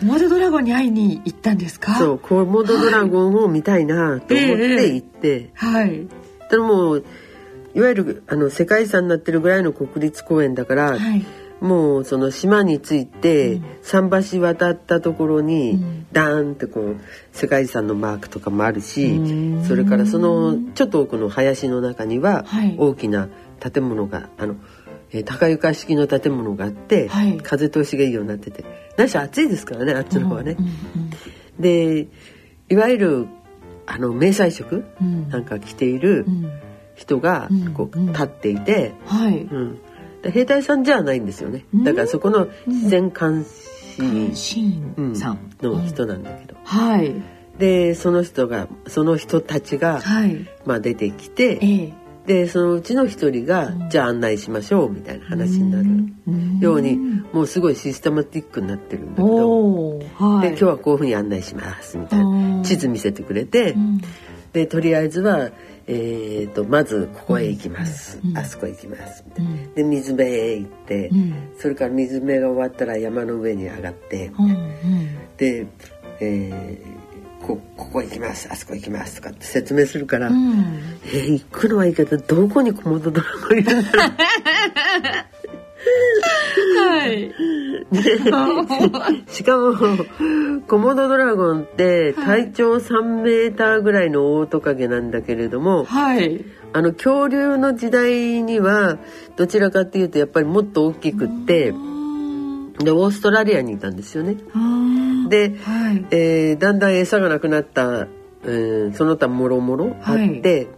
[0.00, 1.94] コモドドラゴンに会いに行ったんですか？
[1.96, 6.08] そうコモドドラゴンを見たいなと思って行って、はい。
[6.48, 7.04] ただもう
[7.74, 11.24] いわゆるあの世界遺産になってるぐらいの国立公園だから、はい。
[11.60, 13.64] もうその島に着いて、うん。
[13.82, 16.06] 桟橋渡ったところに、うん。
[16.12, 16.96] ダーンってこう
[17.32, 22.76] 世界遺産のマークとかもあるしうんそれからそのちょっと奥の林の中にははい。
[22.78, 23.28] 大きな
[23.60, 24.54] 建物があの、
[25.12, 27.38] えー高床式の建物があって、はい。
[27.38, 28.64] 風通しがいいようになってて。
[28.96, 30.56] 何しろ暑いですからねあっちの方はね。
[30.58, 31.10] うんうん
[31.58, 32.06] で
[32.68, 33.26] いわゆる
[33.86, 35.28] あの迷彩色うん。
[35.28, 36.52] なんか着ているうん。
[36.94, 37.74] 人がうんうん。
[37.74, 39.38] こう立っていて、はい。
[39.42, 39.80] うん、
[40.22, 41.64] で兵隊さんじゃないんですよね。
[41.72, 41.84] うん。
[41.84, 47.14] だからそこの自然監視シーンさん、の人なんだけど、はい。
[47.58, 50.48] でその人がその人たちが、はい。
[50.64, 51.92] まあ、出てきてええ
[52.28, 56.98] でそのうちの一人が、じゃあ案内しましょうみたいな話になるように
[57.32, 59.98] もうすごいシステマティックになってるんだけど。
[59.98, 60.48] はい。
[60.48, 64.00] で今日はこういうふうに案内しますみたいうんな地図見せてくれて、うん。
[64.52, 65.50] でとりあえずは、
[65.86, 68.36] えー、とまずここへ行きます、うん。
[68.36, 69.74] あそこへ行きますみたいな、うん。
[69.74, 71.34] で水辺へ行って、うん。
[71.56, 74.30] それから水辺が終わったら山の上に上がって、
[75.38, 75.66] で、
[76.20, 76.97] えー
[77.48, 80.82] こここ行きますあそこ行きますとかって説明するから、うん。
[81.06, 84.10] えー行くのはいいけどどこにコモドドラゴンいるんだろう
[86.90, 87.32] はい。
[89.28, 89.74] しかも
[90.66, 96.44] コモドドラゴンって体長3メーターぐらいのオオトカゲなんだけれども、はい。
[96.74, 98.98] あの恐竜の時代には
[99.36, 101.72] どちらかっていうとやっぱりもっと大きくって
[102.78, 104.36] でオーストラリアにいたんですよね。
[105.28, 106.06] で、はい。
[106.10, 108.06] えーだんだん餌がなくなった、
[108.44, 110.68] えーその他もろもろあって、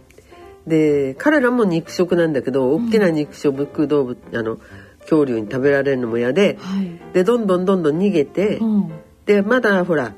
[0.65, 4.57] で彼らも肉食なんだけど大きな肉食動物、あの
[5.01, 7.13] 恐竜に食べられるのも嫌で、はい。
[7.13, 8.91] でどんどんどんどん逃げて、うん。
[9.25, 10.13] でまだほら、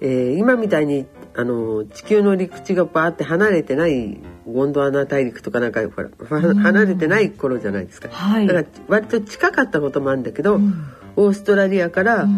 [0.00, 6.08] えー今みたいにあの地球の陸地がバーって離れてないゴンドワナ大陸とかなんかほら
[6.40, 10.58] は離れてない頃じゃないですか、はいだから割と近かったこともあるんだけど、
[11.18, 12.28] オーストラリアから、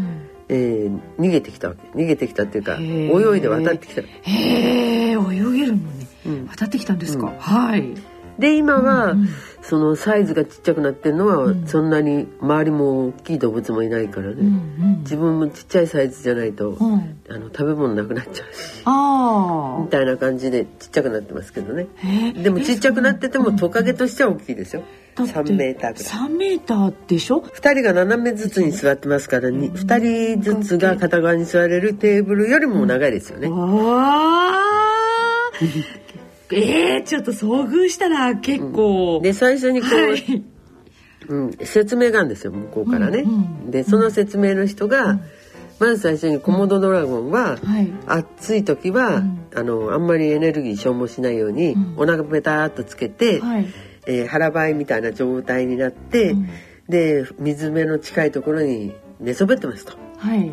[0.49, 1.87] えー逃げてきたわけ。
[1.99, 6.07] 逃げてきたっていうか泳いで渡ってきたへえ、泳げるのに。
[6.27, 6.47] うん。
[6.49, 7.27] 渡ってきたんですか？
[7.27, 7.37] うん。
[7.37, 7.95] はい。
[8.39, 9.17] で今は、
[9.61, 16.93] そのサイズがちっちゃくなってるのは、そんなに周りも大きい動物もいないからね、うん自分もちっちゃいサイズじゃないと、うん。
[16.95, 17.17] うん。
[17.29, 18.83] あの食べ物なくなっちゃうし。
[18.87, 21.87] あみたいな感じでちっちゃくなってますけどね。
[22.43, 26.29] でもちっちゃくなっててもトカゲとしては大きいですよだって3メーターぐらい。
[26.29, 34.61] 3メーターでしょ？2人が斜めずつに座ってますからに2人ずつが片側に座れるテーブルよりも長いですよね、わあ。
[36.53, 39.21] えー、ちょっと遭遇したら結構。
[39.23, 40.45] で最初にこう、はい。
[41.29, 43.35] うん、説明があるんですよ向こうからね、うん。
[43.35, 43.37] う
[43.69, 45.21] んでその説明の人が、
[45.79, 47.91] まず最初にコモドドラゴンは、はい。
[48.07, 49.23] 暑い時は、
[49.55, 51.95] あのあんまりエネルギー消耗しないように、うん。
[51.97, 53.67] お腹ペターっとつけて、はい。
[54.07, 56.49] えー腹ばいみたいな状態になって、うん
[56.89, 59.93] で水辺の近いところに寝そべってますと。
[60.19, 60.51] はい。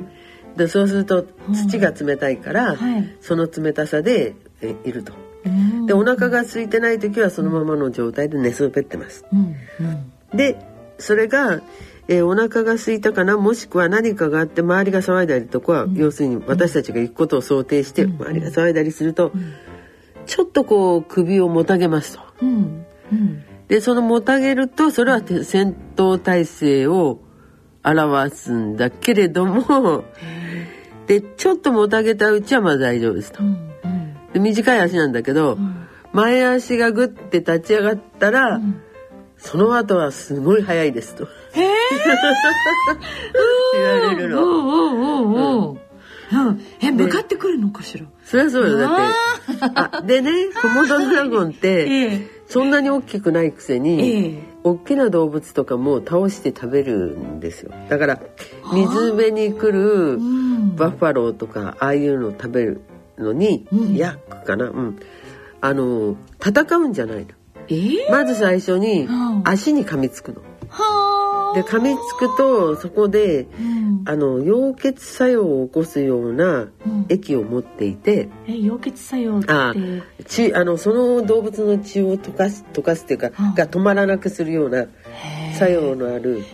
[0.56, 5.14] でそうすると土が冷たいから、はいその冷たさでえいると。
[5.46, 9.26] うんでお腹が空いてない時はそのままの状態で寝そべってます。
[9.32, 9.56] うん。
[9.80, 10.38] うん。
[10.38, 10.58] で
[11.00, 11.62] それが、
[12.08, 19.32] えーお腹が空いたかなもしくは何かがあって周りが騒いだりとか、要するに私たちが行くことを想定して周りが騒いだりすると、
[20.26, 22.22] ちょっとこう首をもたげますと。
[22.42, 22.86] うん。
[23.12, 23.44] うん。
[23.68, 27.20] でそのもたげるとそれはて戦闘態勢を
[27.84, 30.06] 表すんだけれども
[31.06, 33.44] でちょっともたげたうちはまだ大丈夫ですと。
[33.44, 33.58] うん。
[34.34, 35.58] で短い足なんだけど、
[36.14, 38.60] 前足がグッて立ち上がったら、
[39.38, 41.68] その後はすごい速いですとへえ。
[43.74, 44.44] 言われるの。
[44.44, 45.80] うんうんうんうん。
[46.50, 46.62] うん。
[46.82, 48.06] え、向かってくるのかしら？
[48.24, 49.02] そりゃそうよだって
[49.98, 52.37] あでねコモドドラゴンって ええ。
[52.48, 54.44] そんなに大きくないくせに、ええ。
[54.64, 58.20] 大きな動物とかも倒して食べるんですよだから
[58.74, 60.76] 水辺に来るうん。
[60.76, 62.82] バッファローとかああいうのを食べる
[63.18, 65.00] のに、うんヤックかなうん
[65.60, 67.28] あの戦うんじゃないの
[67.70, 68.12] ええ。
[68.12, 71.17] まず最初にうん足に噛みつくのはあ。
[71.62, 73.88] で噛みつくとそこでうん。
[74.06, 79.52] あの溶血作用を起こすようなうん液を持っていてえ、溶血作用って？
[79.52, 79.74] あ
[80.26, 84.86] 血あのその動物の血を溶かす溶かすっていうか、うんが止まらなくするような
[85.58, 86.46] 作用のある、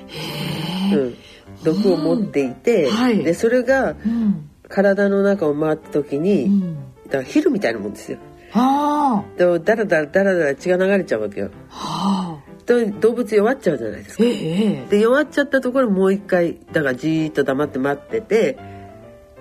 [0.93, 1.15] うん、
[1.63, 4.49] 毒を持っていて、はいでそれがうん。
[4.69, 6.75] 体の中を回った時に、うん。
[7.05, 8.17] だからヒルみたいなもんですよ。
[8.49, 11.51] はでだらだらだらだら血が流れちゃうわけよ。
[11.69, 11.75] あ。
[11.75, 12.52] はあ。
[12.65, 14.23] で動物弱っちゃうじゃないですか。
[14.23, 14.85] ええ。
[14.89, 18.57] で弱っちゃったところもう一回だからじーっと黙って待ってて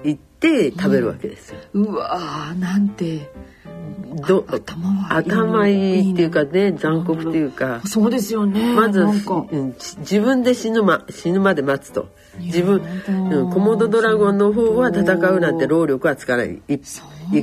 [0.04, 1.58] 行って食べるわけですよ。
[1.74, 3.30] うわーなんて。
[4.26, 7.80] ど頭はいい頭いいっていうかね残酷っていうか。
[7.87, 8.74] そうですよね。
[8.74, 9.00] まず。
[9.00, 12.08] うんち自分で死ぬま死ぬまで待つと
[12.38, 17.00] 自分、うん、コモドドラゴンの方は戦うなんて労力はつかない一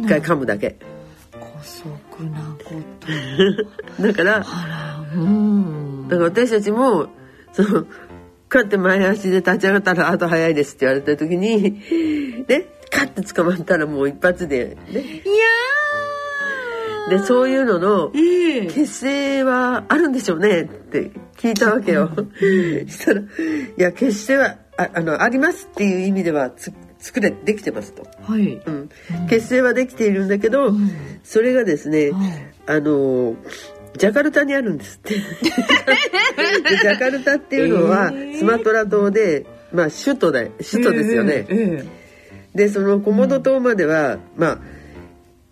[0.07, 0.77] 回噛むだけ
[1.31, 2.75] 姑息なこ
[3.97, 4.03] と。
[4.03, 4.98] だから。
[6.07, 7.07] だから私たちも
[7.51, 7.89] そのこ
[8.55, 11.61] うやって前足で立ち上がったらあと早いですって言われた時に
[12.47, 15.01] ねカッて捕まったらもう一発でね。
[15.01, 15.13] いや
[17.09, 18.11] でそういうのの。
[18.11, 22.09] 結成はあるんでしょうねって聞いたわけよ。
[22.87, 23.25] したら「い
[23.77, 28.55] や結成はああのあります」っていう意味ではつ作れできてますと、はい。
[28.55, 28.89] うん、
[29.29, 30.73] 結成はできているんだけど、
[31.23, 32.53] それがですね、はい。
[32.67, 33.35] あの
[33.97, 35.15] ジャカルタにあるんですって。
[35.17, 41.45] でジャカルタっていうのはスマトラ島で、まあ首都で首都ですよね。
[41.49, 41.85] え
[42.55, 44.59] でそのコモド島までは、まあ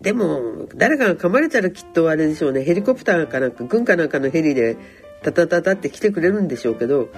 [0.00, 4.76] でも誰かが噛まれたらきっとあれでしょうねヘリコプターかなんか軍かなんかのヘリで
[5.22, 7.08] タタタタって来てくれるんでしょうけど、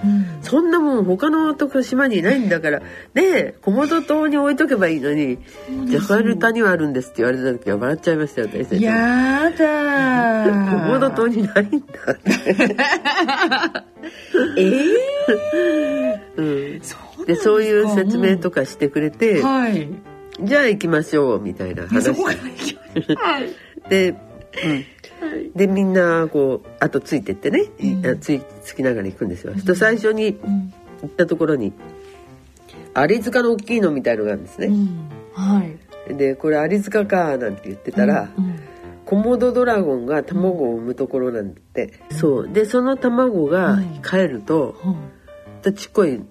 [0.43, 2.87] そんなもん他のとこ島にいないんだからね
[3.17, 5.39] えコモド島に置いとけばいいのに
[5.87, 8.79] ジャカルタにはあるんですって言われた時は笑っちゃいましたよ私たえ。
[8.79, 10.71] ちやだー。
[10.71, 12.31] コモド島にないんだって。
[14.57, 15.21] ええ
[16.37, 19.89] うん、そうでそういう説明とかしてくれて、はい。
[20.43, 22.05] じゃあ行きましょうみたいな話。
[22.05, 23.17] そこから行きましょう。
[23.21, 23.51] はい。
[23.89, 24.17] で、うん、
[25.55, 28.07] でみんなこう後ついてってね、うん。
[28.07, 29.55] あついつきながら行くんですよ。
[29.55, 30.39] と最初に
[31.03, 31.73] 行ったところに
[32.95, 34.67] アリ塚の大きいのみたいのがあるんですね。
[34.69, 35.11] うん。
[35.33, 36.15] はい。
[36.15, 38.61] でこれアリ塚かなんて言ってたら、うん
[39.07, 42.49] コモドドラゴンが卵を産むところなんだって、そう。
[42.49, 43.77] でその卵が
[44.09, 46.23] 帰ると、うんちっこい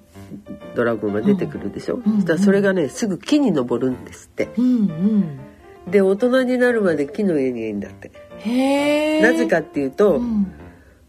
[0.75, 2.03] ドラゴンが出てくるでしょ、ん。
[2.03, 4.49] そしたらそれがねすぐ木に登るんですって。
[4.57, 5.91] うんうん。
[5.91, 8.11] で大人になるまで木の家にいるんだって、
[8.45, 10.51] なぜかっていうと、うん。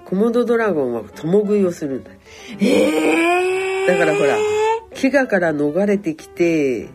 [0.04, 2.10] コモドドラゴンは共食いをするんだ
[2.58, 4.36] ええだからほら
[4.92, 6.88] 飢餓から逃れてきて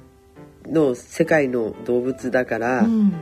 [0.65, 3.13] の世界の動物だから、うん。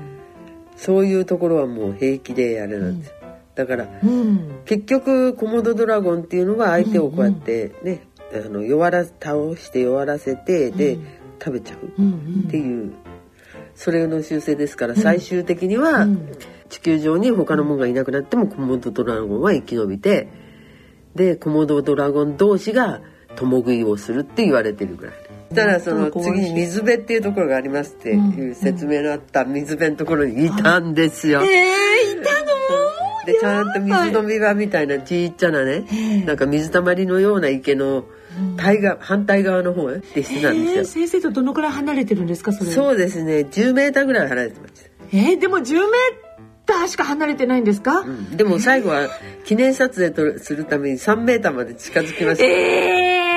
[0.76, 3.16] そういうところはもう平気であれなんですよ、
[3.54, 4.62] だからうん。
[4.66, 10.98] 結局コモドドラゴンっていうのは相手をこうやってね、あの弱ら倒して弱らせてで、
[11.40, 12.44] 食べちゃううん。
[12.48, 12.94] っていう
[13.76, 16.08] それの習性ですから最終的には
[16.70, 20.30] 地球上に他のものがいなくなってもコモドドラゴンは生き延びて
[21.16, 23.02] でコモドドラゴン同士が
[23.36, 25.16] 共食いをするって言われてるぐらい。
[25.54, 31.44] たらその次に水辺っていうところがありますっていう説明のあった水辺のところにいたんですよ。
[31.44, 32.26] ええいたの？
[33.26, 38.06] でちゃんと水飲み場みたいなちっちゃなね、なんか水たまりのような池の
[38.58, 41.06] 対側反対側の方へでしてたんえーですよ。
[41.08, 42.72] 先生とどのくらい離れてるんですかそれ？
[42.72, 44.90] そうですね10メーターぐらい離れてました。
[45.12, 45.90] えー、でも10メー
[46.66, 49.10] ターしか離れてないんですか、うんでも最後は
[49.46, 52.46] 記念撮影とするために3メーターまで近づきました。
[52.46, 53.33] え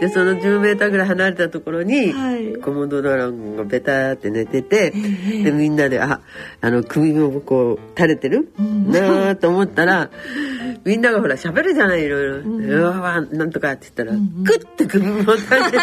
[0.00, 2.54] でその10メーターぐらい離れたところに、はい。
[2.56, 6.20] コモドドラゴンがベターって寝てて、でみんなであ
[6.60, 10.10] あの首もこう垂れてる、なあと思ったら
[10.84, 15.78] みんながほら喋るじゃないいろいろ「うわーなんとか」って言ったら、グッて首も垂れてて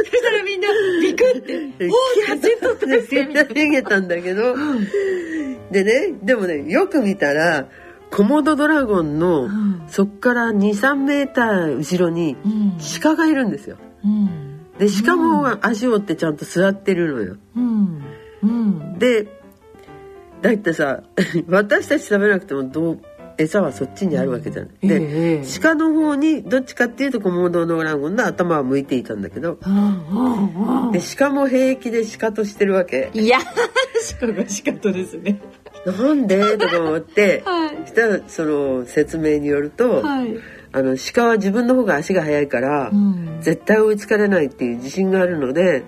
[0.00, 0.68] そしたらみんな
[1.00, 1.96] ビクって「おお
[2.26, 3.50] 風取ってますね」みたいな。
[3.52, 4.56] 逃げたんだけど、
[5.70, 7.68] でねでもねよく見たら
[8.10, 9.84] コモドドラゴンの、ん。
[9.88, 12.78] そっから23メーター後ろにうん。
[13.00, 13.76] 鹿がいるんですよ。
[14.04, 14.50] うん。
[14.78, 17.36] で鹿も足を折ってちゃんと座ってるのよ。
[18.98, 19.26] で
[20.40, 21.02] だってさ
[21.48, 22.98] 私たち食べなくてもどう
[23.36, 24.88] 餌はそっちにあるわけじゃない。
[24.88, 29.58] で、ええ鹿の方にどっちかっていうとコモドドラゴンの頭は向いていたんだけど。
[30.92, 33.10] で鹿も平気で鹿としてるわけ。
[33.14, 33.38] いや
[34.20, 35.40] 鹿が仕方ですね
[35.86, 36.58] なんで？
[36.58, 37.86] とか思って、 はい。
[37.86, 40.36] したらその説明によると、はい。
[40.72, 43.38] あの鹿は自分の方が足が速いから、うん。
[43.40, 45.82] 絶対追いつかれないっていう自信があるので、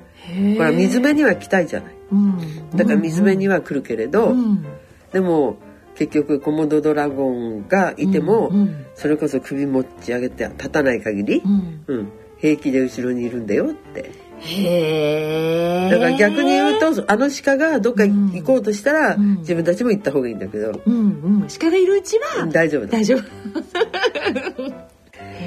[0.57, 1.95] ほら水辺には来たいじゃない。
[2.11, 2.39] うん。
[2.75, 4.65] だから水辺には来るけれど、うん。
[5.13, 5.57] でも
[5.95, 8.61] 結局コモドドラゴンがいても、うん。
[8.61, 8.87] うん。
[8.95, 11.85] それこそ首持ち上げて立たない限り、うん。
[11.87, 12.09] うん。
[12.39, 14.11] 平気で後ろにいるんだよって。
[14.45, 19.39] へえだから逆に言うとあの鹿がどっか行こうとしたら、うん。
[19.39, 21.01] 自分たちも行った方がいいんだけど、うんう
[21.45, 21.49] ん。
[21.49, 22.89] 鹿がいるうちは大丈夫だ。
[22.89, 23.23] 大丈夫。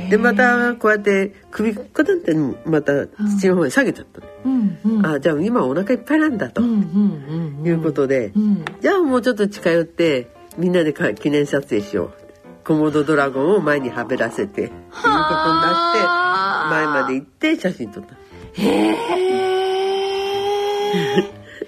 [0.09, 2.33] でまたこうやって首こだって
[2.65, 3.07] また
[3.39, 5.05] 土の方に下げちゃったの、うんうん。
[5.05, 8.63] あじゃあ今お腹いっぱいなんだと、うんうんうんいうことで、うん。
[8.81, 10.27] じゃあもうちょっと近寄って
[10.57, 12.25] みんなでか記念撮影しよう。
[12.63, 18.15] コモドドラゴンを前にはべらせていうことになって前まで行って写真撮った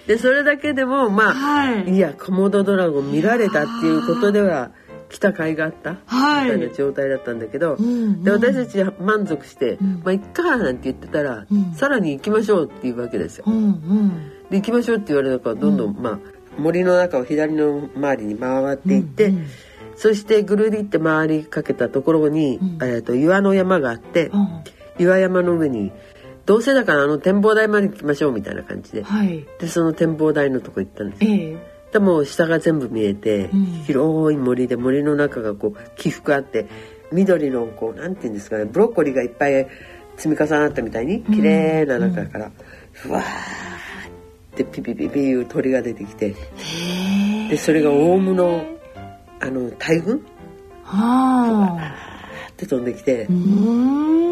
[0.07, 1.95] でそれだけでもまあ、はい。
[1.95, 4.71] い、やコモドドラゴン見られたっていうことでは
[5.09, 6.45] 来た甲斐があった、はい。
[6.45, 10.01] みたいな状態だったんだけど、んで私たちは満足して「ん。
[10.03, 11.73] まあいっか」なんて言ってたら、うん。
[11.73, 13.45] さらに行きましょうっていうわけですよ。
[13.47, 14.11] うんうん。
[14.49, 16.19] で行きましょうって言われたからどんどん、まあ
[16.57, 19.45] 森の中を左の周りに回っていって、うんうん。
[19.95, 22.77] そしてぐるりって回りかけたところに、ん。
[22.81, 24.47] えー、と岩の山があって、うん。
[24.99, 25.91] 岩山の上に
[26.47, 29.03] どうせだからあの展望台まで行きましょうみたいな感じで。
[29.03, 29.45] はい。
[29.59, 31.57] でその展望台のとこ行ったんですええ。
[31.91, 33.65] でもう下が全部見えて、うん。
[33.85, 36.67] 広い森で森の中がこう起伏あって
[37.11, 39.67] 緑のこうなんていうんですかねブロッコリーがいっぱい
[40.15, 42.51] 積み重なったみたいに綺麗な中から、
[42.91, 43.25] ふわーっ
[44.55, 46.33] てピピピピいう鳥が出てきて
[47.49, 48.65] でそれがオウムの
[49.39, 50.25] あの大群？
[50.83, 54.26] はあって飛んできてう、ん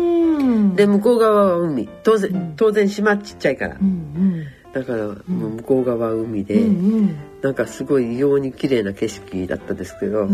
[0.75, 1.87] で向こう側は海。
[2.03, 7.15] 当然、当然島ちっちゃいから、うんだからもう向こう側は海で、うんうん。
[7.41, 10.27] なんかすごい異様に綺麗な景色だったですけど、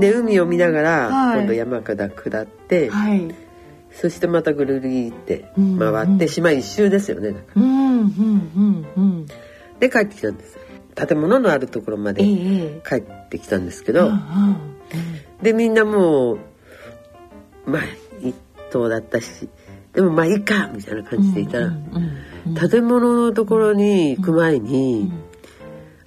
[0.00, 1.38] で海を見ながら、はい。
[1.38, 3.32] 今度山から下って、はい。
[3.92, 7.30] そしてまたぐるりってうん回って、島一周ですよね。
[7.30, 7.62] だから。
[7.62, 8.10] うんうん
[8.56, 9.26] うんうん
[9.78, 10.58] で帰ってきたんです。
[10.94, 14.56] 建物のあるところまえでえ帰ってきたんですけど、うんうん。
[15.42, 16.38] でみんなもう
[17.66, 17.82] まあ
[18.74, 19.48] 一頭だったし
[19.92, 22.10] でもまあいいかみたいな感じでいたら、うんうんうん
[22.70, 25.10] 建物のところに行く前に、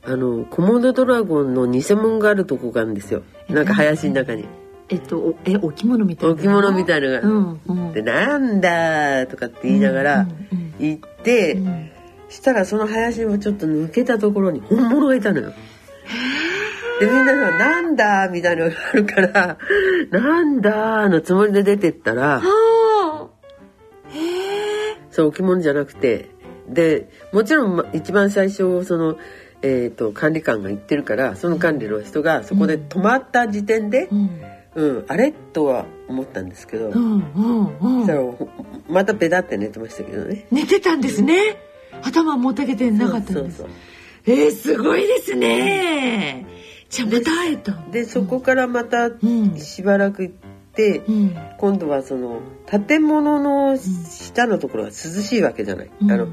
[0.03, 3.23] あのコモドドラゴンの偽物があるとこがあるんですよ。
[3.49, 4.45] なんか林の中に。
[4.89, 7.91] えっとおえ置物みたいな置物みたいのが、うんうん。
[7.91, 10.19] でなんだとかって言いながら
[10.51, 11.89] うんうん行って、うん。
[12.29, 15.53] したらその林をちょっと抜けたところに本物がいたのよ。
[16.99, 19.57] でみんなが「なんだ」みたいなのがあるから
[20.11, 23.27] 「なんだ」のつもりで出てったらあ。
[25.11, 26.29] そう置物じゃなくて
[26.69, 29.17] でもちろんま一番最初その、
[29.63, 34.29] えー、と管理官が言ってるからその管理の人がそこで止まった時点でー、うん。
[34.75, 35.31] うんあれ？
[35.31, 38.21] とは思ったんですけど、うんうんそしたら
[38.87, 40.45] またペタって寝てましたけどね。
[40.51, 41.57] 寝てたんですね。
[42.03, 43.57] 頭もたげてなかったんです。
[43.57, 43.67] そ
[44.27, 46.45] えー、すごいですね
[46.89, 47.73] じゃあまた会えた。
[47.91, 49.57] でそこからまたん。
[49.57, 50.35] しばらく行っ
[50.73, 51.35] て、うん。
[51.57, 56.11] 今度はその建物の下のところが涼しいわけじゃない、うん。
[56.11, 56.27] あの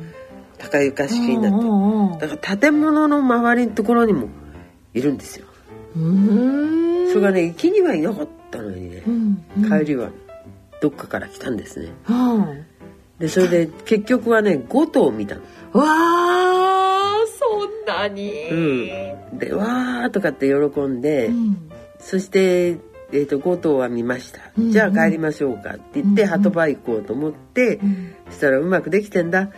[0.58, 2.26] 高床式になって。
[2.26, 4.28] だから建物の周りのところにも
[4.92, 5.46] いるんですよ。
[5.96, 7.08] うん。
[7.10, 9.80] それがね行きにはいなかったのにねう、んうん。
[9.80, 10.10] 帰りは
[10.80, 11.92] どっかから来たんですね。
[12.08, 12.66] うん。
[13.18, 15.42] でそれで結局はね5頭見たの。
[15.72, 16.73] わあ
[17.50, 18.48] そんなに。
[18.50, 18.54] う
[19.34, 19.38] ん。
[19.38, 21.70] でわーとかって喜んで、うん。
[21.98, 22.78] そして、
[23.12, 28.14] えー、と5頭は見ました、うんじゃあ帰りましょうかって言って、うん鳩場行こうと思って、うん。
[28.30, 29.52] そしたらうまくできてんだ、ま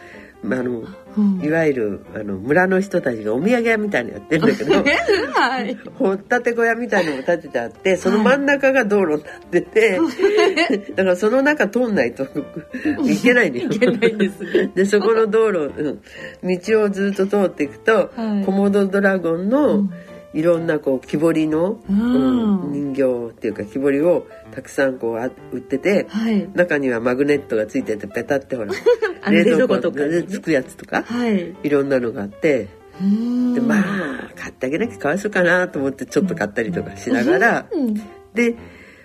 [0.45, 0.85] あ、あの
[1.17, 1.41] うん。
[1.43, 4.75] いわゆるあの村の人たちがお土産屋みたいなのやってるんだけど
[5.33, 5.77] はい。
[5.99, 9.99] 掘ったて小屋みたいのも建ててあってその真ん中が道路になってて、
[10.95, 13.67] だからその中通んないといけないんです。
[13.71, 16.57] ねでそこの道路、うん。
[16.59, 18.45] 道をずっと通っていくと、はい。
[18.45, 19.91] コモドドラゴンの、うん。
[20.35, 22.67] いろんなこう木彫りの、うん。
[22.67, 24.27] うん人形っていうか木彫りを
[24.57, 26.49] たくさんこうあ売ってて、はい。
[26.55, 28.73] 中にはマグネットがついててペタってほら
[29.31, 31.55] 冷蔵庫とかでつくやつとか、はい。
[31.63, 33.53] いろんなのがあってうん。
[33.53, 37.95] でまあ買ってあげなきゃかわいそうかなと思ってちょっと買ったりとかしながら、うん。
[38.33, 38.57] で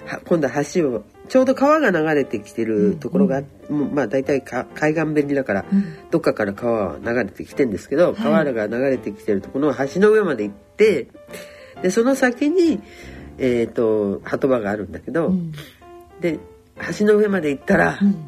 [0.06, 5.84] は今度は橋をちょうど川が流れてきてるところが、もうまあ大体か海岸便利だから、うん。
[6.12, 11.08] どっかから川は流れてきてんですけど、川が流れてきてるところの橋の上まで行って
[11.82, 12.82] でその先に、
[13.44, 15.52] えー、と鳩場があるんだけど、うん。
[16.22, 16.38] で
[16.98, 18.28] 橋の上まで行ったら、うん。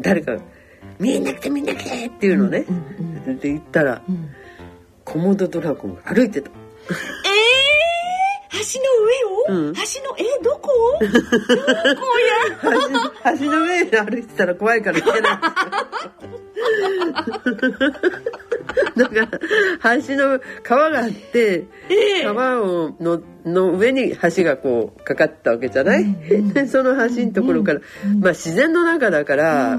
[0.00, 0.42] 誰かが
[1.00, 2.72] 「見えなくて見えなくて!」っていうのね、う
[3.30, 4.28] んで行ったらうん。
[5.04, 6.50] コモドドラゴンが歩いてた。
[6.50, 9.74] えー、橋の上を、うん。
[9.74, 10.68] 橋のえどこ？
[11.00, 11.14] どこ
[13.32, 13.34] や？
[13.38, 15.38] 橋橋の上で歩いてたら怖いから行けない。
[18.96, 19.14] だか
[19.84, 21.66] ら橋の川があって、
[22.24, 27.80] 川をのの上に橋がこうかかったわけじゃない、で その橋のところから、
[28.20, 29.78] まあ自然の中だから、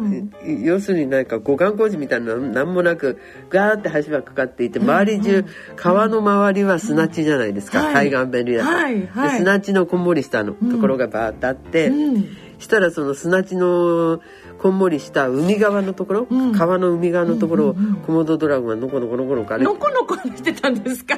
[0.64, 3.18] 要するになんか護岸工事みたいなのなんもなく
[3.50, 5.44] ガーって橋がかかっていて周り中、
[5.76, 8.12] 川の周りは砂地じゃないですか、はい。
[8.12, 9.08] 海岸便利だから、はい。
[9.08, 12.28] はいで砂地のこんもりしたのところがバーッとあって、うん
[12.60, 14.22] したらその砂地の
[14.60, 16.52] こんもりした海側のところ、うん。
[16.54, 17.96] 川の海側のところをうんうんうん。
[17.98, 21.18] コモドドラゴンがのこのこのこのこ歩いのこのこ歩いてたんですか？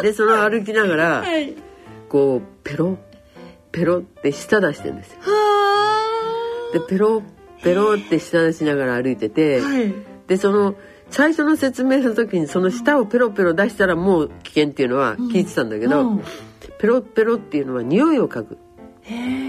[0.00, 1.54] て でその歩きながら、はい。
[2.08, 2.98] こうペロ
[3.70, 5.18] ペロって舌出してるんですよ。
[5.22, 7.22] はでペロ
[7.62, 9.92] ペロって舌出しながら歩いてて、はい。
[10.26, 10.74] でその
[11.10, 16.22] 最初の説明の時にその舌をペロペロ出したらもう危険っていうのは聞いてたんだけど、うん。
[16.78, 18.58] ペロペロっていうのは匂いを嗅ぐ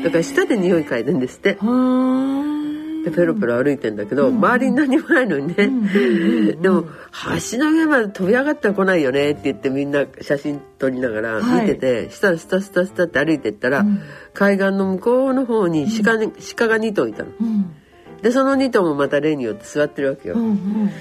[0.03, 1.57] だから舌で匂い嗅いでんですって。
[1.59, 2.59] は
[3.03, 6.83] でペロペロ歩いてんだけど、周りに何もないのにね、でも
[7.51, 11.67] 橋の上まで飛び上がっては来ないよねって言ってみんな写真撮りながらはい。
[11.67, 14.01] 見てて、したらスタスタスタって歩いてったら、うん。
[14.33, 17.31] 海岸の向こうの方に鹿,、ね鹿が2頭いたの。
[17.39, 17.73] うん。
[18.21, 20.35] でその2頭もまた例によって座ってるわけよ。
[20.35, 20.91] うんうん。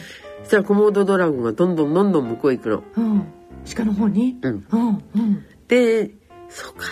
[0.42, 2.84] そしたらコモドドラゴンがどんどんどんどん向こう行くの。
[2.96, 3.26] うん。
[3.74, 4.38] 鹿の方に？
[4.40, 5.44] うん、うんうん。
[5.66, 6.12] で
[6.48, 6.86] そうか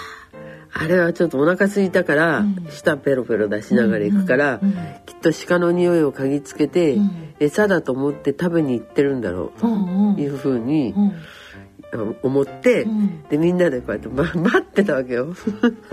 [0.78, 2.66] あれはちょっとお腹空いたから、うん。
[2.68, 4.74] 舌ペロペロ出しながら行くから、うんうん
[5.06, 7.10] きっと鹿の匂いを嗅ぎつけて、うん。
[7.40, 10.14] 餌だと思って食べに行ってるんだろううんうん。
[10.16, 10.94] というふうに
[12.22, 13.22] 思って、うん。
[13.30, 15.34] でみんなでこうやって、ま、 待ってたわけよ。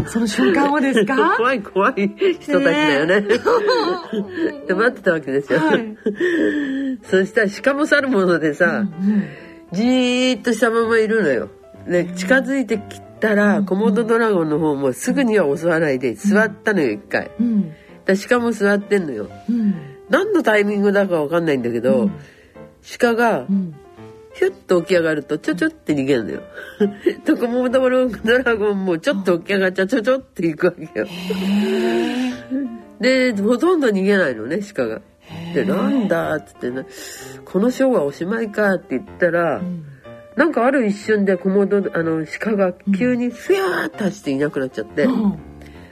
[0.07, 1.35] その瞬間をですか？
[1.37, 3.21] 怖い怖い人たちだよね。
[4.67, 5.59] で待ってたわけですよ。
[5.59, 5.97] はい。
[7.03, 9.23] そしたら鹿もさるものでさ、うん
[9.71, 11.49] じーっとしたままいるのよ。
[11.87, 17.31] で近づいてきたら、コモドドラゴンの方もすぐには襲わないで座ったのよ一回。
[17.39, 17.73] うん
[18.05, 19.29] で鹿も座ってんのよ。
[19.49, 19.75] うん
[20.09, 22.09] 何のタイミングだかわかんないんだけど、
[22.99, 23.73] 鹿がうん
[24.33, 26.41] ヒュッと起き上がるとちょちょって逃げるのよ。
[27.23, 31.07] とコモドドラゴンもちょっと起き上がっちゃちょちょって行くわけよ。
[32.99, 35.01] でほとんど逃げないのね鹿が。
[35.53, 36.85] でなんだっつってね
[37.45, 39.61] このショーはおしまいかって言ったら、
[40.35, 45.07] なんかある一瞬でコモドあの鹿が急にフヤーッと走っていなくなっちゃって。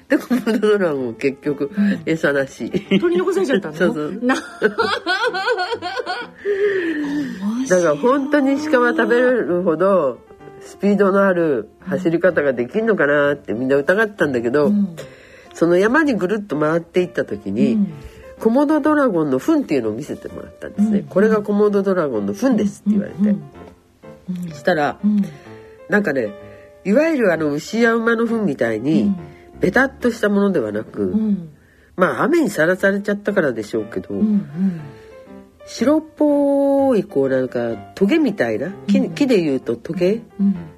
[0.09, 1.71] でコモドドラゴンも結局
[2.05, 2.69] 餌なし。
[2.71, 3.75] 取り残されちゃったの？
[3.75, 4.19] そうそう。
[4.25, 4.35] な。
[7.69, 10.19] だから本当に鹿は食べれるほど
[10.61, 14.71] スピードのある走り方ができるのかなってみんな疑ってたんだけど、
[15.53, 17.77] その山にぐるっと回っていった時に、
[18.39, 23.35] コモドドラゴンの糞っていうのを見せてもらったんですね、これがコモドドラゴンの糞ですって言われて、
[24.53, 24.99] したら、
[25.89, 26.33] なんかね
[26.83, 29.13] いわゆるあの牛や馬の糞みたいに、
[29.59, 31.13] ベタっとしたものではなく、
[31.95, 34.09] まあ雨にさらされちゃったからでしょうけど、
[35.65, 40.21] 白っぽいこうなんかトゲみたいな木,、木でいうとトゲ、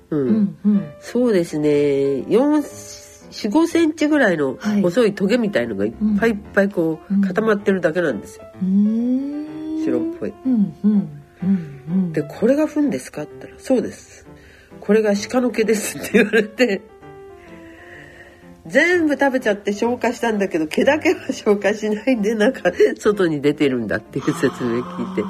[0.09, 0.57] うん。
[0.99, 1.69] そうですね。
[1.69, 8.43] 45センチぐらいの細いトゲみたいのがいっぱいいっぱいこう固まってるだけなんですよ、
[9.83, 10.33] 白っぽい。
[12.11, 13.23] でこれが糞ですか？
[13.23, 14.25] って言ったら「そうです。
[14.79, 16.81] これが鹿の毛です」って言われて
[18.65, 25.23] 全部食べちゃって消化したんだけど毛だけは消化しないでなんか外に出てるんだっていう説明聞いて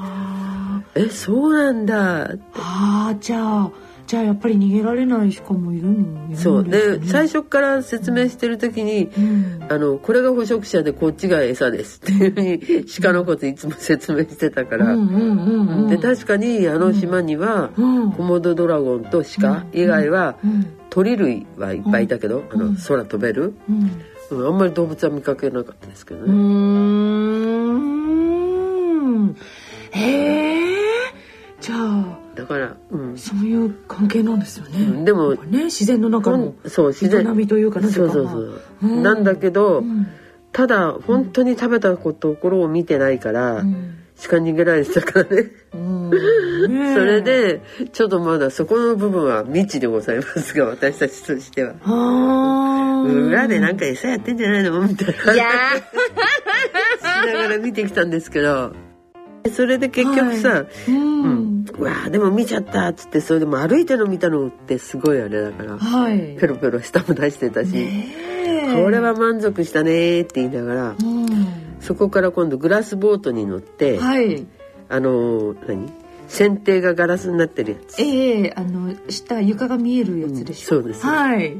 [1.06, 2.40] 「えそうなんだ」って。
[2.54, 3.70] ああじゃあ
[4.06, 6.36] じゃあやっぱり逃げられない鹿もいるの？
[6.36, 6.62] そう。
[6.62, 9.10] ねで最初から説明してる時に
[9.68, 14.94] 「あのこれが捕食者でこっちが餌です」っていうふうに鹿のこといつも説明してたから。
[15.88, 17.82] で確かにあの島にはコ
[18.22, 20.36] モドドラゴンと鹿以外は
[20.90, 23.90] 鳥類はいっぱいいたけど、あの空飛べる、うん。
[24.46, 26.34] あんまり動物は見かけなかったですけどうね。
[29.92, 30.74] へえ
[31.60, 37.26] じゃあだから、うん、そういう関係なんですよね、うんでもね自然の中ほのんそう自然。
[37.26, 40.06] 営みというかなそううそうそう、うんなんだけど、うん。
[40.52, 43.98] ただ本当に食べたところを見てないから、うん。
[44.28, 45.50] 鹿逃げられてたからね。
[45.72, 46.10] うん。
[46.10, 46.16] ね
[46.92, 46.94] え。
[46.94, 47.60] それで
[47.92, 51.74] ちょっとまだそこの部分は未知でございますが私たちとしては。
[53.04, 54.86] 裏でなんか餌やってんじゃないの？
[54.86, 55.34] みたいな。
[55.34, 55.44] いや
[57.00, 58.72] しながら見てきたんですけど
[59.52, 65.78] それで結局さ、ーうん、うん、うわーでも見ちゃったっつってそれでも歩いての見たのってすごいあれだから。
[65.78, 66.36] はい。
[66.40, 71.26] ペロペロ舌も出してたし、これは満足したねーって言いながらうん。
[71.80, 74.46] そこから今度グラスボートに乗って、はい。
[74.88, 75.92] あのー何？
[76.26, 78.00] 船底がガラスになってるやつ。
[78.00, 81.04] ええあの下床が見えるやつでしょ、うんそうです。
[81.04, 81.56] はい。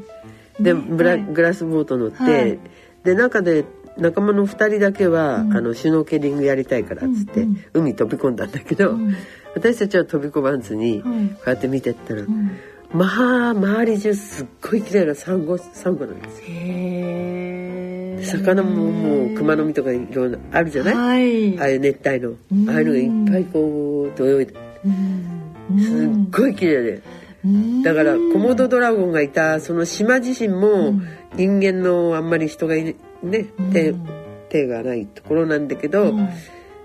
[0.59, 1.23] でねブラはい。
[1.23, 2.59] グラスボート乗って、はい。
[3.05, 3.67] で中で
[3.97, 5.57] 仲間の2人だけは、うん。
[5.57, 7.65] あのシュノーケリングやりたいからっつって、うんうん。
[7.75, 9.15] 海飛び込んだんだけど、うん。
[9.55, 11.19] 私たちは飛び込まずに、こはい。
[11.19, 12.51] うやって見てったら、うん。
[12.93, 16.45] まあ周り中すっごい綺麗なサンゴサンゴなんですよ。
[16.49, 21.59] へえ魚ももう熊の実とかいろんなあるじゃない、はい。
[21.59, 22.71] ああいう熱帯の、うん。
[22.71, 24.55] ああいうのがいっぱいこう泳いで。
[24.85, 25.81] うん。
[25.81, 27.03] すっごい綺麗で、
[27.45, 27.83] うん。
[27.83, 31.09] だからコモドドラゴンがいたその島自身もうん。
[31.37, 34.07] 人間のあんまり人がいね手,、うん。
[34.49, 36.29] 手がないところなんだけど、うん。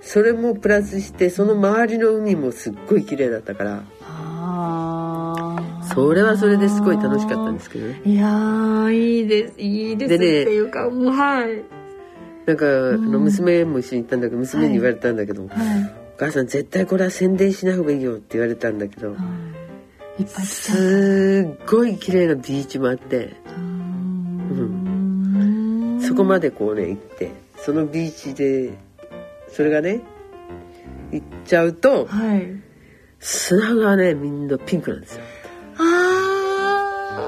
[0.02, 3.84] それもプラスしてその周りの海もすっごい綺麗だったから。
[5.94, 8.02] それはそれですごい楽しかったんですけどね。
[8.06, 11.64] いやーいいですいいですっていうかもうはい。
[12.46, 13.12] なんか、あん。
[13.12, 15.50] の娘も一緒に行ったんだけど娘に言われたんだけど、はい。
[16.16, 19.16] お母さん絶対これは宣伝しない方がいいよって言われたんだけど、は
[20.20, 20.26] い。
[20.28, 23.89] すっごい綺麗なビーチもあって、うん
[26.10, 28.74] そこまでこうね行ってそのビーチで
[29.48, 30.02] それがね
[31.12, 32.48] 行っちゃうとはい。
[33.20, 35.24] 砂がねみんなピンクなんですよ。
[35.78, 37.20] あ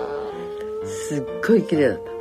[0.85, 2.11] すっごい綺麗だった。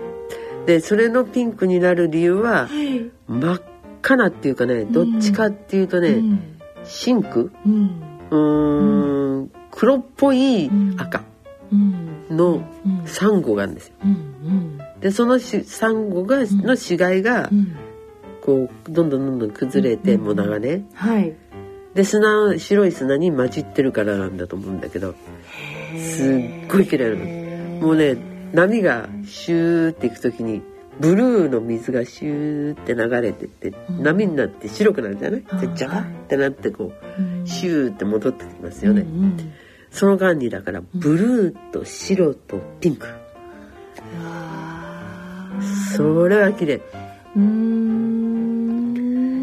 [0.66, 3.10] でそれのピンクになる理由はーはい。
[3.28, 3.62] 真っ
[4.02, 6.60] 赤なっていうかねどっちかっていうとね、うん。
[6.84, 7.52] シンク？
[7.64, 8.02] うん。
[8.30, 11.22] うーん黒っぽい赤
[11.72, 12.26] うん。
[12.30, 13.06] のうん。
[13.06, 13.94] サンゴがあるんですよ。
[14.04, 17.76] うんでそのしサンゴがの死骸がうん。
[18.42, 20.24] こうどんどんどんどん崩れてうん。
[20.24, 20.86] もながね。
[20.94, 21.34] はい。
[21.94, 25.14] で砂白い砂に混じってるからなんだと思うんだけど
[25.98, 27.86] すっごい綺麗なの。
[27.86, 28.16] もうね
[28.52, 30.62] 波がシューっていく時に
[30.98, 34.02] ブルーの水がシューって流れてって、うん。
[34.02, 35.44] 波になって白くなるじゃない？
[35.46, 37.46] はいでジャーってなってこううん。
[37.46, 39.06] シューって戻ってきますよね、
[39.90, 43.06] その間にだからブルーと白とピンク、
[44.22, 44.49] あ
[45.96, 46.80] それは綺麗。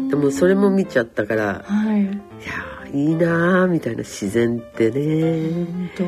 [0.08, 2.02] でもそれも見ちゃったからはい。
[2.02, 2.12] いや
[2.92, 5.90] いいなーみたいな自然ってね。
[5.96, 6.02] ち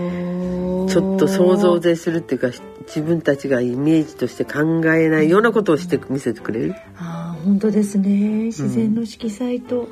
[0.98, 2.48] ょっと想像を絶するっていうか
[2.86, 6.74] 自分たちがイメージとして考えないようなことをして見せてくれる？
[6.96, 8.46] あー本当ですね。
[8.46, 9.88] 自然の色彩と、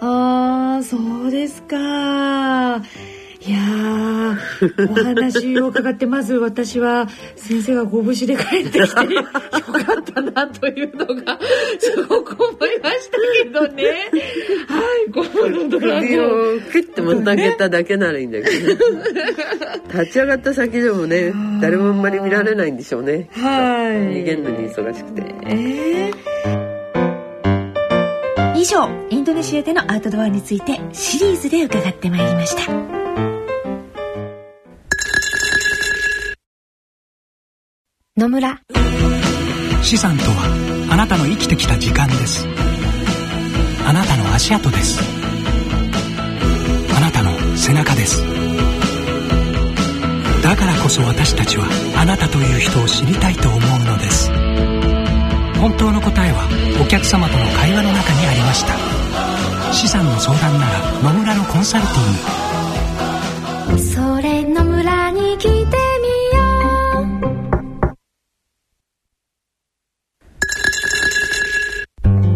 [0.00, 2.82] ああそうですか
[3.46, 11.38] いやーお話を伺ってまず私は先生がご無事で帰ってきて よかったなというのが
[11.78, 13.84] すごく思いましたけどね。
[14.66, 18.74] はいご無事首をピュッて持ってあげただけならいいんだけど、
[19.92, 23.28] 立ち上がった先でもね誰もあんまり見られないんでしょうね。
[23.32, 24.22] はい。
[24.22, 25.22] 逃げるのに忙しくて。
[25.46, 26.74] えー。
[28.56, 33.03] 以上インドネシアでのアウトドアについてシリーズで伺ってまいりました
[38.16, 38.60] 野村。
[39.82, 42.46] 資産とはあなたの生きてきた時間です。
[43.84, 45.00] あなたの足跡です。
[46.96, 48.22] あなたの背中です。
[50.44, 51.66] だからこそ私たちは
[51.98, 54.30] あなたという人を知りたいと思うのです。
[55.58, 56.46] 本当の答えは
[56.80, 59.74] お客様との会話の中にありました。
[59.74, 63.82] 資産の相談なら野村のコンサルティング。
[63.82, 65.83] それ野村に来て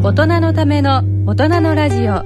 [0.09, 2.25] 大人のための大人のラジオ。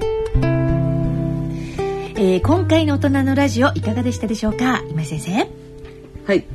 [2.15, 4.81] えー今回の大人のラジオいかがでしたでしょうか？
[4.89, 5.31] 今井先生。
[6.25, 6.45] はい。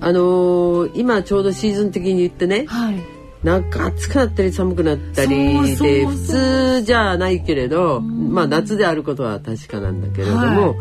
[0.00, 2.64] あのー今ちょうどシーズン的に言ってね。
[2.66, 2.96] はい。
[3.44, 10.74] なんか暑くなったり寒くなったりそうそうそうで普通じゃないけれどまあ夏であることは確かなんだけれども、は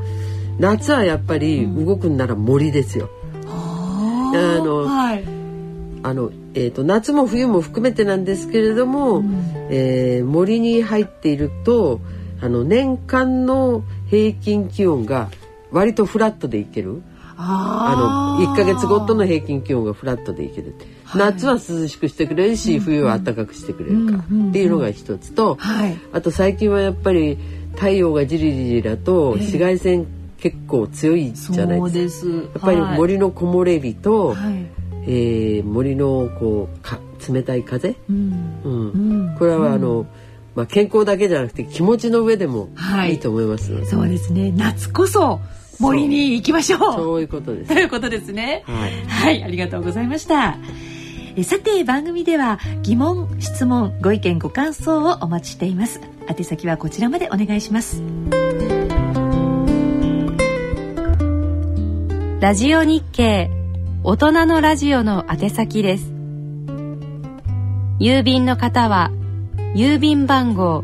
[0.57, 3.11] 夏はやっぱり動くんなら森ですよ。
[3.45, 5.23] ああのはい。
[6.01, 9.23] あのえー、と夏も冬も含めてなんですけれども、
[9.69, 11.99] えー森に入っていると
[12.41, 15.29] あの年間の平均気温が
[15.71, 17.01] 割とフラットでいける。
[17.37, 20.73] あの1ヶ月ごとの平均気温がフラットでいける、
[21.15, 24.11] 夏は涼しくしてくれるし、冬は暖かくしてくれるか。
[24.13, 25.97] ら、っていうのが一つと、はい。
[26.13, 27.37] あと最近はやっぱり
[27.73, 32.71] 太陽がじりじりだと紫外線結構強いじゃないですか。
[32.71, 34.74] やっぱり森の木漏れ日と、はい
[35.07, 38.61] えー森のこうか冷たい風、うん。
[38.63, 38.89] うん。
[38.89, 39.35] うん。
[39.37, 40.05] これはあの、
[40.55, 43.13] まあ、健康だけじゃなくて気持ちの上でもはい。
[43.13, 43.71] いいと思います。
[43.71, 44.51] ので、そうですね。
[44.51, 45.39] 夏こそ
[45.79, 46.79] 森に行きましょう。
[46.93, 47.73] そういうことです。
[47.73, 47.79] と。
[47.79, 48.63] いうことですね。
[48.65, 49.05] はい。
[49.07, 50.57] はい、ありがとうございました。
[51.37, 55.99] えさて番組では疑問質問ご意見ご感想をお待ちしています。
[56.29, 58.01] 宛先はこちらまでお願いします。
[62.39, 63.64] ラジオ日経
[64.07, 66.13] 大人のラジオの宛先です。
[67.99, 69.09] 郵便の方は
[69.73, 70.83] 郵便番号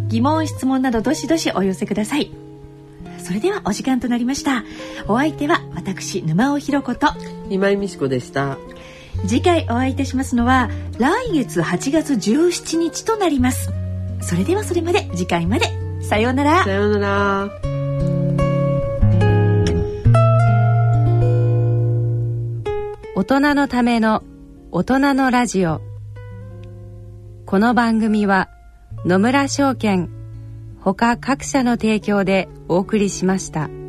[0.09, 2.44] 疑問質問などどしどしお寄せください。
[3.25, 4.63] それではお時間となりました。
[5.07, 7.07] お相手は私沼尾ひろ子と。
[7.49, 8.59] 今井美智子でした。
[9.25, 10.69] 次回お会いいたしますのは
[10.99, 13.71] 来月8月17日となります。
[14.21, 15.65] それではそれまで次回まで。
[16.03, 16.63] さようなら。
[16.65, 17.49] さようなら。
[23.15, 24.21] 大人のための
[24.71, 25.81] 大人のラジオ。
[27.47, 28.49] この番組は
[29.03, 30.14] 野村証券
[30.93, 33.84] 他各社の提供でお送りしました。